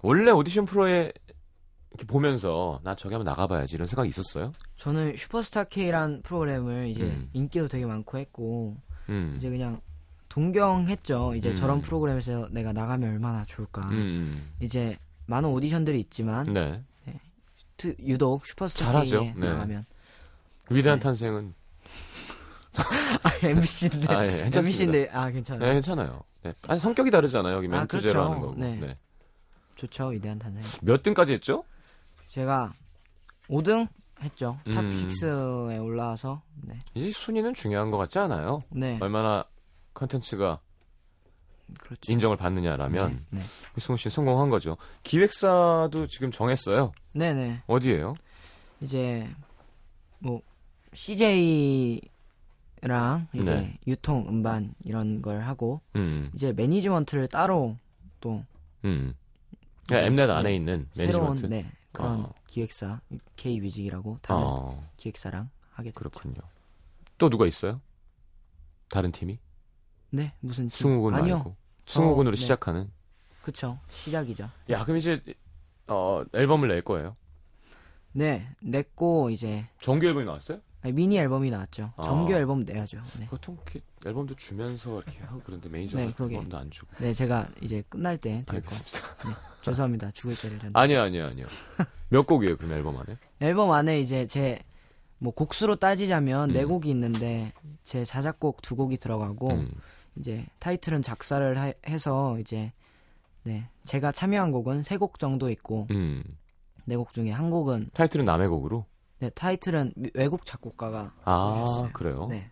원래 0.00 0.30
오디션 0.30 0.64
프로에 0.64 1.12
이렇게 1.90 2.06
보면서 2.06 2.80
나 2.84 2.94
저기 2.94 3.14
한번 3.14 3.30
나가봐야지 3.30 3.74
이런 3.74 3.86
생각이 3.86 4.08
있었어요. 4.08 4.52
저는 4.76 5.14
슈퍼스타 5.18 5.64
K란 5.64 6.22
프로그램을 6.22 6.88
이제 6.88 7.02
음. 7.02 7.28
인기도 7.34 7.68
되게 7.68 7.84
많고 7.84 8.16
했고 8.16 8.78
음, 9.10 9.34
이제 9.36 9.50
그냥 9.50 9.82
동경했죠. 10.32 11.34
이제 11.34 11.50
음. 11.50 11.56
저런 11.56 11.82
프로그램에서 11.82 12.48
내가 12.50 12.72
나가면 12.72 13.10
얼마나 13.10 13.44
좋을까. 13.44 13.82
음, 13.90 14.50
이제 14.60 14.96
많은 15.26 15.50
오디션들이 15.50 16.00
있지만 16.00 16.48
음. 16.48 16.54
네. 16.54 16.82
트- 17.76 17.94
유독 18.00 18.46
슈퍼스타. 18.46 19.02
K에 19.02 19.34
네. 19.36 19.46
나가면 19.50 19.84
위대한 20.70 20.98
네. 20.98 21.02
탄생은 21.02 21.54
아, 23.22 23.30
MBC인데 23.46 24.14
아, 24.14 24.26
예. 24.26 24.42
MBC인데 24.46 25.10
아 25.12 25.30
괜찮아요. 25.30 25.68
네, 25.68 25.74
괜찮아요. 25.74 26.22
네. 26.42 26.54
아니 26.62 26.80
성격이 26.80 27.10
다르잖아요. 27.10 27.54
여기 27.54 27.66
아, 27.66 27.70
멘트제로 27.70 28.00
그렇죠. 28.00 28.20
하는 28.22 28.40
거고. 28.40 28.54
네. 28.58 28.76
네. 28.80 28.96
좋죠. 29.76 30.06
위대한 30.08 30.38
탄생. 30.38 30.62
몇 30.80 31.02
등까지 31.02 31.34
했죠? 31.34 31.64
제가 32.28 32.72
5등 33.50 33.86
했죠. 34.22 34.58
탑 34.72 34.82
음. 34.82 34.90
6에 34.90 35.84
올라와서 35.84 36.40
네. 36.62 36.78
이 36.94 37.12
순위는 37.12 37.52
중요한 37.52 37.90
것 37.90 37.98
같지 37.98 38.18
않아요? 38.18 38.62
네. 38.70 38.96
얼마나 39.02 39.44
컨텐츠가 39.94 40.60
그렇죠. 41.80 42.12
인정을 42.12 42.36
받느냐라면 42.36 43.24
네. 43.30 43.42
승우 43.78 43.96
씨 43.96 44.10
성공한 44.10 44.50
거죠. 44.50 44.76
기획사도 45.02 46.06
지금 46.06 46.30
정했어요. 46.30 46.92
네, 47.12 47.32
네. 47.32 47.62
어디예요? 47.66 48.14
이제 48.80 49.28
뭐 50.18 50.42
CJ랑 50.92 52.02
이제 53.32 53.54
네. 53.54 53.78
유통 53.86 54.26
음반 54.28 54.74
이런 54.84 55.22
걸 55.22 55.40
하고 55.42 55.80
음, 55.96 56.30
이제 56.34 56.52
매니지먼트를 56.52 57.28
따로 57.28 57.76
또 58.20 58.44
음. 58.84 59.14
그냥 59.88 60.04
엠넷 60.04 60.28
안에 60.28 60.50
네. 60.50 60.56
있는 60.56 60.88
새로운 60.92 61.28
매니지먼트. 61.30 61.46
네, 61.46 61.72
그런 61.92 62.20
어. 62.20 62.34
기획사 62.46 63.00
K 63.36 63.60
뮤직이라고 63.60 64.18
다른 64.20 64.42
어, 64.42 64.86
기획사랑 64.96 65.48
하게 65.70 65.90
됐죠. 65.90 65.98
그렇군요. 65.98 66.40
또 67.18 67.30
누가 67.30 67.46
있어요? 67.46 67.80
다른 68.90 69.10
팀이? 69.10 69.38
네, 70.14 70.34
무슨 70.40 70.68
팀? 70.68 70.82
승우군 70.88 71.14
아니요. 71.14 71.36
말고. 71.36 71.56
승우군으로 71.86 72.36
네. 72.36 72.40
시작하는. 72.40 72.90
그쵸. 73.40 73.78
시작이죠. 73.90 74.48
야, 74.70 74.84
그럼 74.84 74.98
이제 74.98 75.20
어, 75.88 76.22
앨범을 76.34 76.68
낼 76.68 76.82
거예요? 76.82 77.16
네, 78.12 78.46
냈고 78.60 79.30
이제 79.30 79.66
정규 79.80 80.06
앨범이 80.06 80.26
나왔어요? 80.26 80.60
아니, 80.82 80.92
미니 80.92 81.16
앨범이 81.16 81.50
나왔죠. 81.50 81.92
아. 81.96 82.02
정규 82.02 82.34
앨범 82.34 82.64
내야죠. 82.64 83.00
네. 83.18 83.26
보통 83.26 83.54
이렇게 83.56 83.80
앨범도 84.04 84.34
주면서 84.34 85.00
이렇게 85.00 85.18
하고 85.20 85.40
그런데 85.44 85.68
매니저 85.70 85.96
네, 85.96 86.12
그러게. 86.12 86.34
앨범도 86.36 86.56
안 86.58 86.70
주고. 86.70 86.88
네, 86.98 87.14
제가 87.14 87.48
이제 87.62 87.82
끝날 87.88 88.18
때 88.18 88.44
드릴 88.46 88.62
것. 88.62 88.76
같습니다. 88.76 89.16
네, 89.28 89.34
죄송합니다. 89.62 90.10
죽을 90.10 90.36
때를 90.36 90.58
전. 90.60 90.70
아니요, 90.74 91.00
아니요, 91.00 91.26
아니요. 91.26 91.46
몇 92.10 92.26
곡이에요, 92.26 92.58
그럼 92.58 92.72
앨범 92.72 92.96
안에? 92.98 93.16
앨범 93.40 93.70
안에 93.72 93.98
이제 94.00 94.26
제 94.26 94.62
뭐 95.22 95.32
곡수로 95.32 95.76
따지자면 95.76 96.50
음. 96.50 96.52
네 96.52 96.64
곡이 96.64 96.90
있는데 96.90 97.52
제 97.84 98.04
자작곡 98.04 98.60
두 98.60 98.74
곡이 98.74 98.96
들어가고 98.96 99.52
음. 99.52 99.70
이제 100.16 100.46
타이틀은 100.58 101.02
작사를 101.02 101.58
하- 101.58 101.72
해서 101.86 102.38
이제 102.38 102.72
네 103.44 103.68
제가 103.84 104.12
참여한 104.12 104.52
곡은 104.52 104.82
세 104.82 104.98
곡 104.98 105.18
정도 105.18 105.50
있고 105.50 105.86
음. 105.90 106.22
네곡 106.84 107.12
중에 107.12 107.30
한 107.30 107.50
곡은 107.50 107.90
타이틀은 107.94 108.24
남의 108.24 108.48
곡으로? 108.48 108.84
네 109.18 109.30
타이틀은 109.30 109.92
미- 109.96 110.10
외국 110.14 110.44
작곡가가 110.46 111.12
아, 111.24 111.32
써주셨어요. 111.54 111.92
그래요? 111.92 112.26
네 112.28 112.50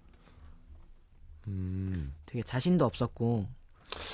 음. 1.48 2.14
되게 2.26 2.42
자신도 2.42 2.84
없었고 2.84 3.46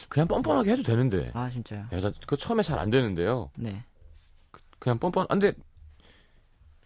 그냥 0.09 0.26
뻔뻔하게 0.28 0.72
해도 0.72 0.82
되는데. 0.82 1.30
아 1.35 1.50
진짜요 1.50 1.87
여자, 1.92 2.11
그 2.26 2.37
처음에 2.37 2.62
잘 2.62 2.78
안 2.78 2.90
되는데요. 2.90 3.50
네 3.56 3.85
그냥 4.78 4.98
뻔뻔, 4.98 5.26
안 5.30 5.38
돼. 5.38 5.52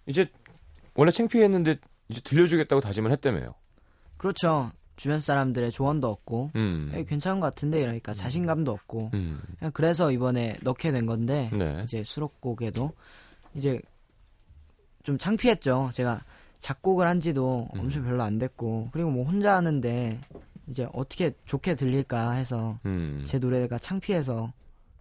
이제, 0.07 0.31
원래 0.95 1.11
창피했는데, 1.11 1.77
이제 2.09 2.21
들려주겠다고 2.23 2.81
다짐을 2.81 3.11
했다며요. 3.13 3.55
그렇죠 4.17 4.71
주변 5.01 5.19
사람들의 5.19 5.71
조언도 5.71 6.09
없고 6.09 6.51
음. 6.57 6.93
에이, 6.95 7.07
괜찮은 7.07 7.41
것 7.41 7.47
같은데 7.47 7.81
이러니까 7.81 8.13
자신감도 8.13 8.71
없고 8.71 9.11
음. 9.15 9.41
그래서 9.73 10.13
이번에 10.13 10.59
넣게 10.61 10.93
된 10.93 11.07
건데 11.07 11.49
네. 11.55 11.81
이제 11.85 12.05
수록곡에도 12.05 12.93
이제 13.55 13.81
좀 15.03 15.17
창피했죠. 15.17 15.93
제가 15.95 16.23
작곡을 16.59 17.07
한지도 17.07 17.71
음. 17.77 17.81
엄청 17.81 18.05
별로 18.05 18.23
안 18.23 18.37
됐고 18.37 18.91
그리고 18.93 19.11
뭐 19.11 19.25
혼자 19.25 19.57
하는데 19.57 20.21
이제 20.69 20.87
어떻게 20.93 21.33
좋게 21.47 21.77
들릴까 21.77 22.33
해서 22.33 22.79
음. 22.85 23.23
제 23.25 23.39
노래가 23.39 23.79
창피해서 23.79 24.53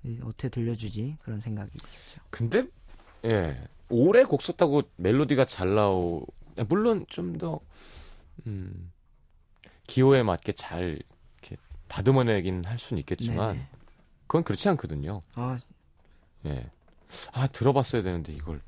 이- 0.06 0.18
어떻게 0.24 0.48
들려주지 0.48 1.18
그런 1.22 1.42
생각이 1.42 1.72
있었죠. 1.76 2.22
근데, 2.30 2.66
예. 3.26 3.58
오래 3.90 4.24
곡 4.24 4.44
썼다고 4.44 4.84
멜로디가 4.96 5.44
잘 5.44 5.76
나오, 5.76 6.26
물론 6.70 7.06
좀 7.10 7.38
더, 7.38 7.60
음, 8.48 8.94
기호에 9.89 10.21
맞게 10.21 10.52
잘, 10.52 10.99
이렇게 11.41 11.58
다듬어내긴 11.88 12.63
할 12.65 12.78
수는 12.78 12.99
있겠지만, 12.99 13.56
네. 13.56 13.67
그건 14.28 14.43
그렇지 14.43 14.69
않거든요. 14.69 15.21
아, 15.34 15.58
예. 16.45 16.69
아, 17.34 17.47
들어봤어야 17.47 18.04
되는데, 18.04 18.32
이걸. 18.34 18.62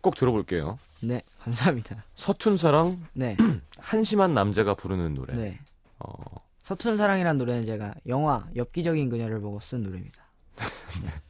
꼭 0.00 0.16
들어볼게요. 0.16 0.78
네 1.00 1.22
감사합니다. 1.38 2.04
서툰 2.14 2.58
사랑, 2.58 3.06
네, 3.14 3.36
한심한 3.78 4.34
남자가 4.34 4.74
부르는 4.74 5.14
노래. 5.14 5.34
네. 5.34 5.58
어, 5.98 6.12
서툰 6.60 6.96
사랑이라는 6.98 7.38
노래는 7.38 7.64
제가 7.64 7.94
영화 8.08 8.46
엽기적인 8.54 9.08
그녀를 9.08 9.40
보고 9.40 9.60
쓴 9.60 9.82
노래입니다. 9.82 10.24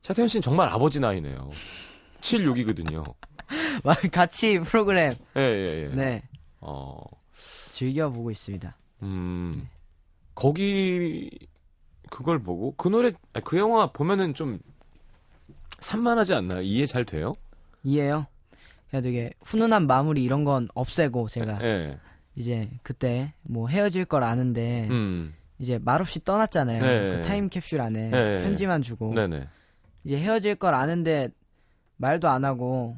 차태현 0.00 0.28
씨는 0.28 0.40
정말 0.40 0.68
아버지 0.68 1.00
나이네요. 1.00 1.50
76이거든요. 2.20 3.14
같이 4.10 4.58
프로그램 4.60 5.12
예, 5.36 5.40
예, 5.42 5.82
예. 5.90 5.94
네 5.94 6.22
어, 6.60 6.96
즐겨 7.68 8.08
보고 8.08 8.30
있습니다. 8.30 8.74
음, 9.02 9.68
거기, 10.34 11.30
그걸 12.10 12.38
보고, 12.38 12.74
그 12.76 12.88
노래, 12.88 13.12
그 13.44 13.58
영화 13.58 13.86
보면은 13.86 14.34
좀, 14.34 14.58
산만하지 15.80 16.34
않나요? 16.34 16.62
이해 16.62 16.86
잘 16.86 17.04
돼요? 17.04 17.32
이해요? 17.82 18.26
그냥 18.88 19.02
되게 19.02 19.32
훈훈한 19.42 19.86
마무리 19.86 20.22
이런 20.22 20.44
건 20.44 20.68
없애고 20.74 21.28
제가 21.28 21.58
예. 21.62 21.98
이제 22.36 22.70
그때 22.82 23.34
뭐 23.42 23.68
헤어질 23.68 24.04
걸 24.04 24.22
아는데 24.22 24.88
음, 24.88 25.34
이제 25.58 25.78
말없이 25.78 26.22
떠났잖아요. 26.22 26.80
네. 26.80 27.08
그 27.10 27.22
타임캡슐 27.22 27.80
안에 27.80 28.10
네. 28.10 28.42
편지만 28.42 28.82
주고 28.82 29.12
네네. 29.12 29.48
이제 30.04 30.16
헤어질 30.16 30.54
걸 30.54 30.74
아는데 30.74 31.28
말도 31.96 32.28
안 32.28 32.44
하고 32.44 32.96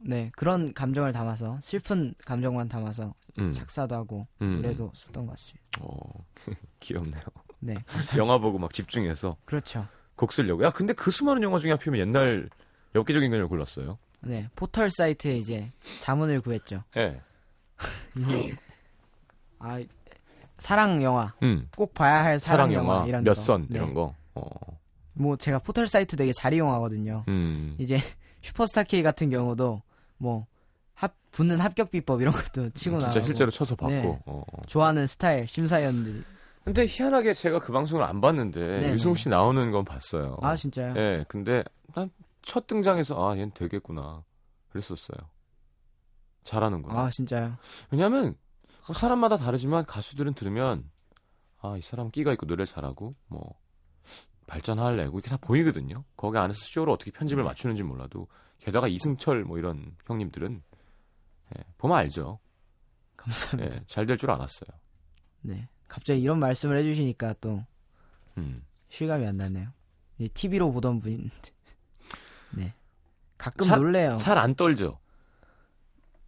네 0.00 0.30
그런 0.36 0.72
감정을 0.72 1.12
담아서 1.12 1.58
슬픈 1.62 2.14
감정만 2.24 2.68
담아서 2.68 3.12
음, 3.38 3.52
작사도 3.52 3.94
하고 3.94 4.26
음. 4.42 4.56
노래도 4.56 4.90
썼던 4.94 5.26
것 5.26 5.32
같습니다. 5.32 5.64
어, 5.80 6.24
귀엽네요. 6.80 7.22
네 7.58 7.74
영화 8.16 8.38
보고 8.38 8.58
막 8.58 8.72
집중해서 8.72 9.36
그렇죠. 9.44 9.86
곡 10.14 10.32
쓰려고. 10.32 10.64
야, 10.64 10.70
근데 10.70 10.92
그 10.92 11.10
수많은 11.10 11.42
영화 11.42 11.58
중에 11.58 11.72
하필이면 11.72 12.00
옛날 12.06 12.48
엽기적인 12.94 13.30
그녀를 13.30 13.48
골랐어요. 13.48 13.98
네 14.20 14.48
포털 14.54 14.90
사이트에 14.90 15.36
이제 15.36 15.70
자문을 16.00 16.40
구했죠. 16.40 16.82
예. 16.96 17.20
아 19.58 19.82
사랑 20.58 21.02
영화 21.02 21.34
음. 21.42 21.68
꼭 21.76 21.92
봐야 21.94 22.24
할 22.24 22.40
사랑, 22.40 22.70
사랑 22.70 22.72
영화, 22.72 22.94
영화, 22.94 23.06
이런 23.06 23.24
몇 23.24 23.34
거. 23.34 23.40
선, 23.40 23.66
네. 23.68 23.76
이런 23.76 23.94
거. 23.94 24.14
어. 24.34 24.48
뭐 25.12 25.36
제가 25.36 25.58
포털 25.58 25.86
사이트 25.88 26.16
되게 26.16 26.32
잘 26.32 26.54
이용하거든요. 26.54 27.24
음. 27.28 27.74
이제 27.78 27.98
슈퍼스타 28.42 28.84
K 28.84 29.02
같은 29.02 29.30
경우도 29.30 29.82
뭐 30.18 30.46
합, 30.96 31.14
붙는 31.30 31.60
합격 31.60 31.90
비법 31.90 32.20
이런 32.20 32.34
것도 32.34 32.70
치고 32.70 32.98
진짜 32.98 33.06
나가고 33.06 33.24
실제로 33.24 33.50
쳐서 33.50 33.76
봤고. 33.76 33.90
네. 33.94 34.22
어, 34.26 34.42
어. 34.52 34.62
좋아하는 34.66 35.06
스타일 35.06 35.46
심사위원들이 35.48 36.24
근데 36.64 36.84
희한하게 36.84 37.32
제가 37.32 37.60
그 37.60 37.72
방송을 37.72 38.04
안 38.04 38.20
봤는데 38.20 38.60
네네. 38.60 38.92
유승우 38.94 39.14
씨 39.14 39.28
나오는 39.28 39.70
건 39.70 39.84
봤어요. 39.84 40.36
아 40.42 40.56
진짜요? 40.56 40.94
예, 40.96 41.24
근데 41.28 41.62
난 41.94 42.10
첫 42.46 42.68
등장에서 42.68 43.28
아, 43.28 43.32
얘는 43.36 43.50
되겠구나. 43.54 44.22
그랬었어요. 44.68 45.18
잘하는구나. 46.44 46.96
아 46.96 47.10
진짜요? 47.10 47.56
왜냐면 47.90 48.36
뭐 48.86 48.94
사람마다 48.94 49.36
다르지만 49.36 49.84
가수들은 49.84 50.34
들으면 50.34 50.88
아, 51.60 51.76
이 51.76 51.82
사람 51.82 52.08
끼가 52.12 52.32
있고 52.34 52.46
노래 52.46 52.64
잘하고 52.64 53.16
뭐 53.26 53.58
발전할 54.46 54.98
애고 55.00 55.18
이렇게 55.18 55.28
다 55.28 55.36
보이거든요. 55.40 56.04
거기 56.16 56.38
안에서 56.38 56.60
쇼를 56.62 56.92
어떻게 56.92 57.10
편집을 57.10 57.42
네. 57.42 57.48
맞추는지 57.48 57.82
몰라도 57.82 58.28
게다가 58.60 58.86
이승철 58.86 59.42
뭐 59.42 59.58
이런 59.58 59.96
형님들은 60.06 60.62
예, 61.58 61.62
보면 61.78 61.96
알죠. 61.98 62.38
감사합니다. 63.16 63.74
예, 63.76 63.84
잘될 63.86 64.16
줄 64.16 64.30
알았어요. 64.30 64.68
네. 65.42 65.68
갑자기 65.88 66.20
이런 66.20 66.38
말씀을 66.40 66.76
해주시니까 66.78 67.34
또 67.40 67.64
음. 68.38 68.64
실감이 68.88 69.26
안 69.26 69.36
나네요. 69.36 69.68
이 70.18 70.28
TV로 70.28 70.72
보던 70.72 70.98
분인데. 70.98 71.30
네. 72.56 72.74
가끔 73.38 73.66
잘- 73.66 73.78
놀래요. 73.78 74.16
잘 74.16 74.38
안 74.38 74.54
떨죠. 74.54 74.98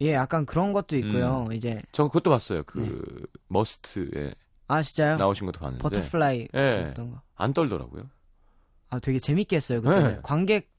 예, 0.01 0.13
약간 0.13 0.45
그런 0.45 0.71
것도 0.71 0.95
있고요. 0.97 1.47
이제 1.51 1.81
전 1.91 2.07
그것도 2.07 2.29
봤어요. 2.29 2.63
그 2.63 3.25
머스트에 3.49 4.33
아 4.67 4.81
진짜요? 4.81 5.17
나오신 5.17 5.45
것도 5.47 5.59
봤는데 5.59 5.81
Butterfly 5.81 6.47
예. 6.53 6.87
어떤 6.91 7.11
거. 7.11 7.21
안 7.35 7.51
떨더라고요. 7.53 8.09
아 8.89 8.99
되게 8.99 9.19
재밌게 9.19 9.57
했어요 9.57 9.81
그때. 9.81 10.01
네. 10.01 10.19
관객 10.23 10.71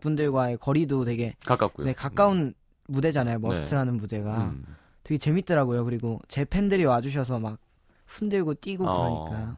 분들과의 0.00 0.58
거리도 0.58 1.04
되게 1.04 1.34
가깝고요. 1.46 1.86
네, 1.86 1.92
가까운 1.94 2.52
무대잖아요. 2.88 3.38
머스트라는 3.38 3.96
무대가. 3.96 4.46
음. 4.48 4.64
되게 5.04 5.18
재밌더라고요. 5.18 5.84
그리고 5.84 6.20
제 6.28 6.44
팬들이 6.44 6.84
와주셔서 6.84 7.38
막 7.38 7.58
흔들고 8.06 8.54
뛰고 8.54 8.86
어. 8.86 9.28
그러니까. 9.28 9.56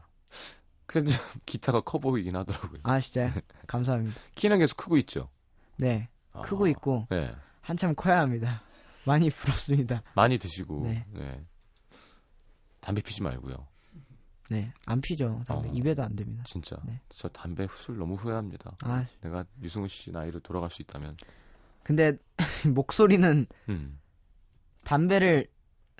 그래도 0.85 1.11
기타가 1.45 1.81
커 1.81 1.97
보이긴 1.99 2.35
하더라고요. 2.35 2.79
아 2.83 2.99
진짜요? 2.99 3.33
감사합니다. 3.67 4.19
키는 4.35 4.59
계속 4.59 4.77
크고 4.77 4.97
있죠. 4.97 5.29
네, 5.77 6.09
아, 6.33 6.41
크고 6.41 6.67
있고 6.67 7.07
네. 7.09 7.33
한참 7.61 7.95
커야 7.95 8.19
합니다. 8.19 8.61
많이 9.05 9.29
부럽습니다. 9.29 10.03
많이 10.13 10.37
드시고 10.37 10.83
네. 10.83 11.05
네. 11.13 11.45
담배 12.81 13.01
피지 13.01 13.23
말고요. 13.23 13.67
네, 14.49 14.73
안 14.85 14.99
피죠. 14.99 15.41
담배 15.47 15.69
어. 15.69 15.71
입에도 15.73 16.03
안 16.03 16.15
됩니다. 16.15 16.43
진짜. 16.45 16.77
네. 16.83 16.99
저 17.09 17.27
담배 17.29 17.67
술 17.69 17.97
너무 17.97 18.15
후회합니다. 18.15 18.75
아, 18.83 19.05
내가 19.21 19.45
유승우 19.61 19.87
씨 19.87 20.11
나이로 20.11 20.41
돌아갈 20.41 20.69
수 20.69 20.81
있다면. 20.81 21.15
근데 21.83 22.17
목소리는 22.73 23.45
음. 23.69 23.99
담배를 24.83 25.47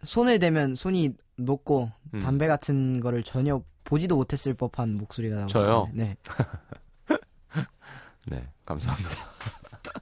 손을 0.04 0.40
대면 0.40 0.76
손이 0.76 1.14
녹고 1.38 1.92
음. 2.14 2.22
담배 2.22 2.48
같은 2.48 3.00
거를 3.00 3.24
전혀 3.24 3.64
보지도 3.84 4.16
못했을 4.16 4.54
법한 4.54 4.98
목소리가 4.98 5.36
나오고 5.36 5.52
저요? 5.52 5.90
네. 5.94 6.16
네, 8.30 8.48
감사합니다. 8.66 9.10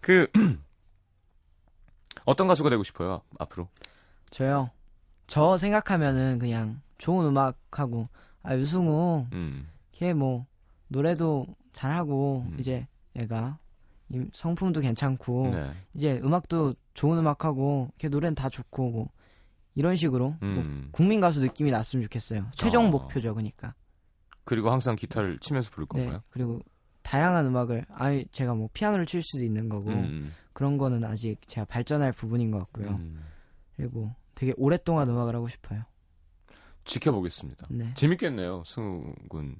그 0.00 0.26
어떤 2.24 2.48
가수가 2.48 2.70
되고 2.70 2.82
싶어요 2.82 3.22
앞으로? 3.38 3.68
저요. 4.30 4.70
저 5.26 5.56
생각하면은 5.56 6.38
그냥 6.38 6.82
좋은 6.98 7.26
음악하고 7.26 8.08
아 8.42 8.56
유승우 8.56 9.28
음, 9.32 9.68
걔뭐 9.92 10.46
노래도 10.88 11.46
잘하고 11.72 12.44
음. 12.48 12.56
이제 12.58 12.86
얘가 13.16 13.58
이 13.58 13.63
성품도 14.32 14.80
괜찮고 14.80 15.50
네, 15.50 15.72
이제 15.94 16.20
음악도 16.22 16.74
좋은 16.94 17.18
음악하고 17.18 17.90
걔 17.98 18.08
노래는 18.08 18.34
다 18.34 18.48
좋고 18.48 18.90
뭐 18.90 19.08
이런 19.74 19.96
식으로 19.96 20.36
뭐 20.40 20.48
음, 20.48 20.88
국민 20.92 21.20
가수 21.20 21.40
느낌이 21.40 21.70
났으면 21.70 22.04
좋겠어요. 22.04 22.46
최종 22.52 22.86
어. 22.86 22.90
목표죠, 22.90 23.34
그러니까. 23.34 23.74
그리고 24.44 24.70
항상 24.70 24.94
기타를 24.94 25.38
치면서 25.40 25.70
부를 25.70 25.86
네. 25.94 26.02
건가요? 26.02 26.22
그리고 26.30 26.60
다양한 27.02 27.46
음악을 27.46 27.86
아니 27.90 28.24
제가 28.30 28.54
뭐 28.54 28.68
피아노를 28.72 29.06
칠 29.06 29.22
수도 29.22 29.44
있는 29.44 29.68
거고 29.68 29.90
음, 29.90 30.32
그런 30.52 30.78
거는 30.78 31.04
아직 31.04 31.36
제가 31.46 31.64
발전할 31.66 32.12
부분인 32.12 32.50
것 32.50 32.58
같고요. 32.60 32.90
음. 32.90 33.22
그리고 33.76 34.14
되게 34.34 34.52
오랫동안 34.56 35.08
음악을 35.08 35.34
하고 35.34 35.48
싶어요. 35.48 35.82
지켜보겠습니다. 36.84 37.66
네. 37.70 37.92
재밌겠네요. 37.94 38.62
승우 38.66 39.14
군 39.28 39.56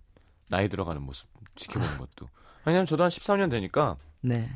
나이 0.49 0.69
들어가는 0.69 1.01
모습 1.03 1.29
지켜보는 1.57 1.99
것도. 1.99 2.29
왜냐면 2.65 2.87
저도 2.87 3.03
한 3.03 3.11
13년 3.11 3.51
되니까 3.51 3.97
네. 4.25 4.49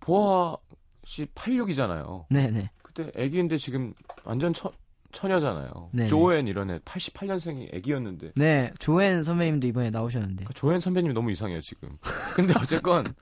보아 0.00 0.56
씨 1.04 1.26
86이잖아요. 1.26 2.26
네, 2.30 2.50
네. 2.50 2.70
그때 2.82 3.10
애기인데 3.14 3.56
지금 3.58 3.92
완전 4.24 4.52
처, 4.54 4.70
처녀잖아요. 5.12 5.90
네. 5.92 6.06
조엔 6.06 6.46
이런 6.46 6.70
애 6.70 6.78
88년생이 6.80 7.74
애기였는데 7.74 8.32
네, 8.36 8.70
조엔 8.78 9.22
선배님도 9.22 9.66
이번에 9.66 9.90
나오셨는데. 9.90 10.44
그 10.44 10.54
조엔 10.54 10.80
선배님이 10.80 11.14
너무 11.14 11.30
이상해요 11.32 11.60
지금. 11.60 11.98
근데 12.34 12.54
어쨌건 12.58 13.14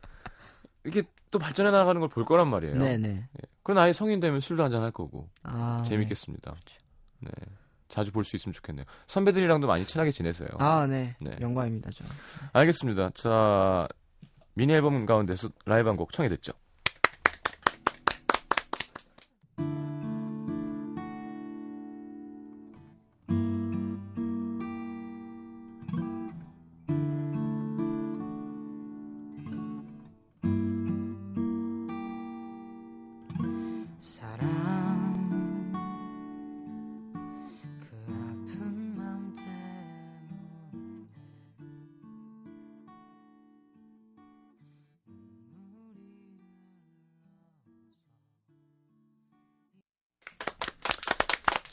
이게 0.85 1.03
또 1.31 1.39
발전해 1.39 1.71
나가는 1.71 2.01
걸 2.01 2.09
볼 2.09 2.25
거란 2.25 2.49
말이에요. 2.49 2.77
네, 2.77 2.97
네. 2.97 3.29
그럼 3.63 3.79
아예 3.79 3.93
성인 3.93 4.21
되면 4.21 4.41
술도 4.41 4.63
한잔 4.65 4.83
할 4.83 4.91
거고 4.91 5.29
아, 5.43 5.83
재밌겠습니다. 5.87 6.51
그렇죠. 6.53 6.77
네. 7.21 7.31
자주 7.89 8.13
볼 8.13 8.25
수 8.25 8.37
있으면 8.37 8.53
좋겠네요. 8.53 8.85
선배들이랑도 9.07 9.67
많이 9.67 9.85
친하게 9.87 10.11
지내세요. 10.11 10.49
네. 10.51 10.57
아, 10.65 10.87
네. 10.87 11.17
네. 11.21 11.37
영광입니다, 11.41 11.91
저. 11.93 12.05
알겠습니다. 12.53 13.11
자, 13.15 13.89
미니 14.55 14.73
앨범 14.75 15.07
가운데서 15.07 15.49
라이브 15.65 15.89
한 15.89 15.97
곡 15.97 16.13
청해 16.13 16.29
듣죠. 16.29 16.53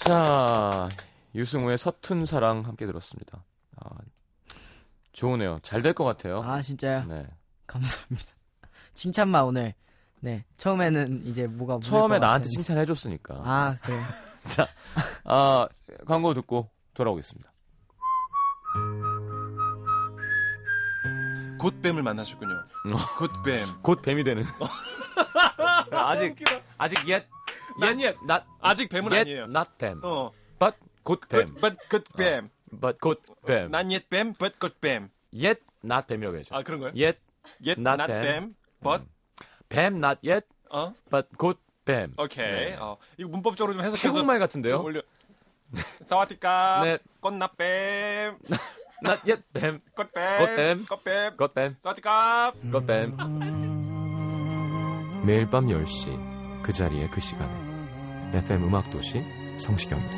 자, 0.05 0.87
유승우의 1.33 1.77
서툰 1.77 2.25
사랑 2.25 2.63
함께 2.65 2.85
들었습니다. 2.85 3.43
아, 3.77 3.89
좋으네요. 5.13 5.57
잘 5.63 5.81
될 5.81 5.93
것 5.93 6.03
같아요. 6.03 6.41
아, 6.43 6.61
진짜요? 6.61 7.05
네. 7.05 7.25
감사합니다. 7.67 8.33
칭찬만 8.93 9.43
오늘. 9.43 9.73
네. 10.19 10.45
처음에는 10.57 11.25
이제 11.25 11.47
뭐가 11.47 11.79
처음에 11.81 12.15
것 12.19 12.25
나한테 12.25 12.45
같았는데. 12.47 12.49
칭찬해 12.49 12.85
줬으니까. 12.85 13.35
아, 13.43 13.77
그래. 13.81 13.99
자, 14.47 14.67
아, 15.23 15.67
광고 16.05 16.33
듣고 16.33 16.69
돌아오겠습니다. 16.93 17.51
곧뱀을 21.59 22.03
만나셨군요. 22.03 22.53
곧뱀. 23.17 23.65
곧 23.81 24.01
뱀이 24.03 24.23
되는. 24.23 24.43
아직, 25.91 26.35
아직 26.77 27.07
옛, 27.07 27.25
난 27.79 27.99
옛. 28.01 28.15
not, 28.23 28.43
아직 28.61 28.89
뱀은 28.89 29.11
옛, 29.13 29.17
아니에요. 29.19 29.43
not 29.43 29.69
뱀. 29.77 29.99
어. 30.03 30.31
but 30.59 30.75
곧 31.03 31.21
뱀. 31.29 31.53
but 31.55 31.77
곧뱀. 31.89 32.49
but 32.79 32.97
곧 32.99 33.21
뱀. 33.45 33.71
난 33.71 33.91
옛뱀, 33.91 34.33
but 34.35 34.59
곧뱀. 34.59 35.09
옛, 35.35 35.57
not 35.83 36.07
뱀이라고 36.07 36.35
해야죠. 36.37 36.55
아 36.55 36.63
그런 36.63 36.79
거요? 36.79 36.91
옛, 36.95 37.17
옛 37.65 37.77
not 37.77 38.01
not 38.01 38.07
뱀. 38.07 38.21
뱀, 38.21 38.55
but 38.81 39.03
뱀, 39.69 39.95
not 39.97 40.19
yet, 40.27 40.47
어, 40.69 40.93
but 41.09 41.27
곧 41.37 41.59
뱀. 41.85 42.13
오케이. 42.17 42.45
네. 42.45 42.75
어, 42.79 42.97
이거 43.17 43.29
문법적으로 43.29 43.73
좀 43.73 43.83
해석해서 43.83 44.01
태국말 44.01 44.37
좀 44.37 44.39
같은데요? 44.41 44.81
올려. 44.81 45.01
사와디까. 46.07 46.81
네. 46.83 46.97
꽃나뱀. 47.19 48.37
not 49.03 49.19
yet, 49.29 49.43
뱀. 49.53 49.81
꽃뱀. 49.95 50.39
꽃뱀. 50.39 50.85
꽃뱀. 50.85 51.37
곧 51.37 51.53
뱀. 51.53 51.75
사와디까. 51.79 52.53
곧 52.71 52.85
뱀. 52.87 53.15
매일 55.25 55.49
밤 55.49 55.65
10시 55.65 56.61
그 56.61 56.71
자리에 56.71 57.07
그 57.09 57.19
시간에 57.19 57.64
FM 58.35 58.63
음악도시 58.63 59.23
성시경입니다. 59.57 60.17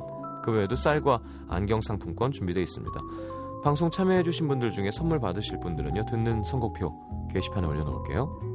그 0.43 0.51
외에도 0.51 0.75
쌀과 0.75 1.21
안경 1.49 1.81
상품권 1.81 2.31
준비되어 2.31 2.61
있습니다. 2.63 2.99
방송 3.63 3.89
참여해주신 3.91 4.47
분들 4.47 4.71
중에 4.71 4.89
선물 4.91 5.19
받으실 5.19 5.59
분들은요, 5.59 6.05
듣는 6.05 6.43
선곡표 6.43 7.27
게시판에 7.31 7.67
올려놓을게요. 7.67 8.51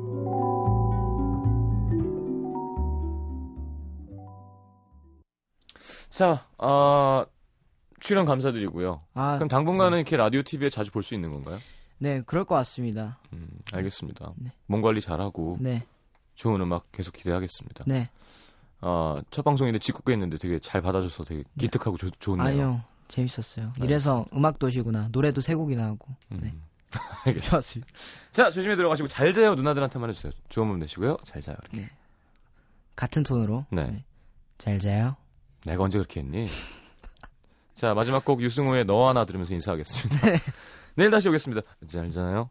자, 6.10 6.46
아, 6.58 7.26
출연 8.00 8.24
감사드리고요. 8.26 9.02
아, 9.14 9.36
그럼 9.36 9.48
당분간은 9.48 9.98
이렇게 9.98 10.16
라디오 10.16 10.42
TV에 10.42 10.70
자주 10.70 10.90
볼 10.90 11.02
수 11.02 11.14
있는 11.14 11.30
건가요? 11.30 11.58
네, 11.98 12.22
그럴 12.26 12.44
것 12.44 12.54
같습니다. 12.56 13.18
음, 13.32 13.48
알겠습니다. 13.72 14.32
네. 14.36 14.52
몸 14.66 14.82
관리 14.82 15.00
잘하고 15.00 15.56
네, 15.60 15.84
좋은 16.34 16.60
음악 16.60 16.90
계속 16.92 17.12
기대하겠습니다. 17.14 17.84
네. 17.86 18.10
어, 18.80 19.18
첫 19.30 19.42
방송인데 19.44 19.78
직국에 19.78 20.12
했는데 20.12 20.38
되게 20.38 20.58
잘 20.58 20.80
받아줘서 20.82 21.24
되게 21.24 21.42
기특하고 21.58 21.96
좋- 21.96 22.10
좋네요. 22.20 22.46
아니요, 22.46 22.82
재밌었어요. 23.08 23.72
이래서 23.82 24.24
음악 24.34 24.58
도시구나. 24.58 25.08
노래도 25.12 25.40
세 25.40 25.54
곡이나 25.54 25.84
하고. 25.84 26.08
음, 26.32 26.40
네. 26.42 26.54
알겠습니다. 27.26 27.86
자, 28.30 28.50
조심히 28.50 28.76
들어가시고 28.76 29.08
잘 29.08 29.32
자요 29.32 29.54
누나들한테만 29.54 30.10
해주세요. 30.10 30.32
좋은 30.48 30.68
밤 30.68 30.78
되시고요. 30.78 31.16
잘 31.24 31.42
자요. 31.42 31.56
이렇게. 31.72 31.90
같은 32.94 33.22
톤으로. 33.22 33.66
네. 33.70 34.04
잘 34.58 34.78
자요. 34.78 35.16
내가 35.64 35.82
언제 35.82 35.98
그렇게 35.98 36.20
했니? 36.20 36.46
자, 37.74 37.92
마지막 37.92 38.24
곡 38.24 38.40
유승호의 38.42 38.84
너 38.86 39.08
하나 39.08 39.24
들으면서 39.24 39.52
인사하겠습니다. 39.54 40.18
내일 40.94 41.10
다시 41.10 41.28
오겠습니다. 41.28 41.60
잘 41.88 42.10
자요. 42.10 42.48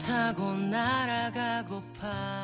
타고 0.00 0.54
날아가고파 0.56 2.39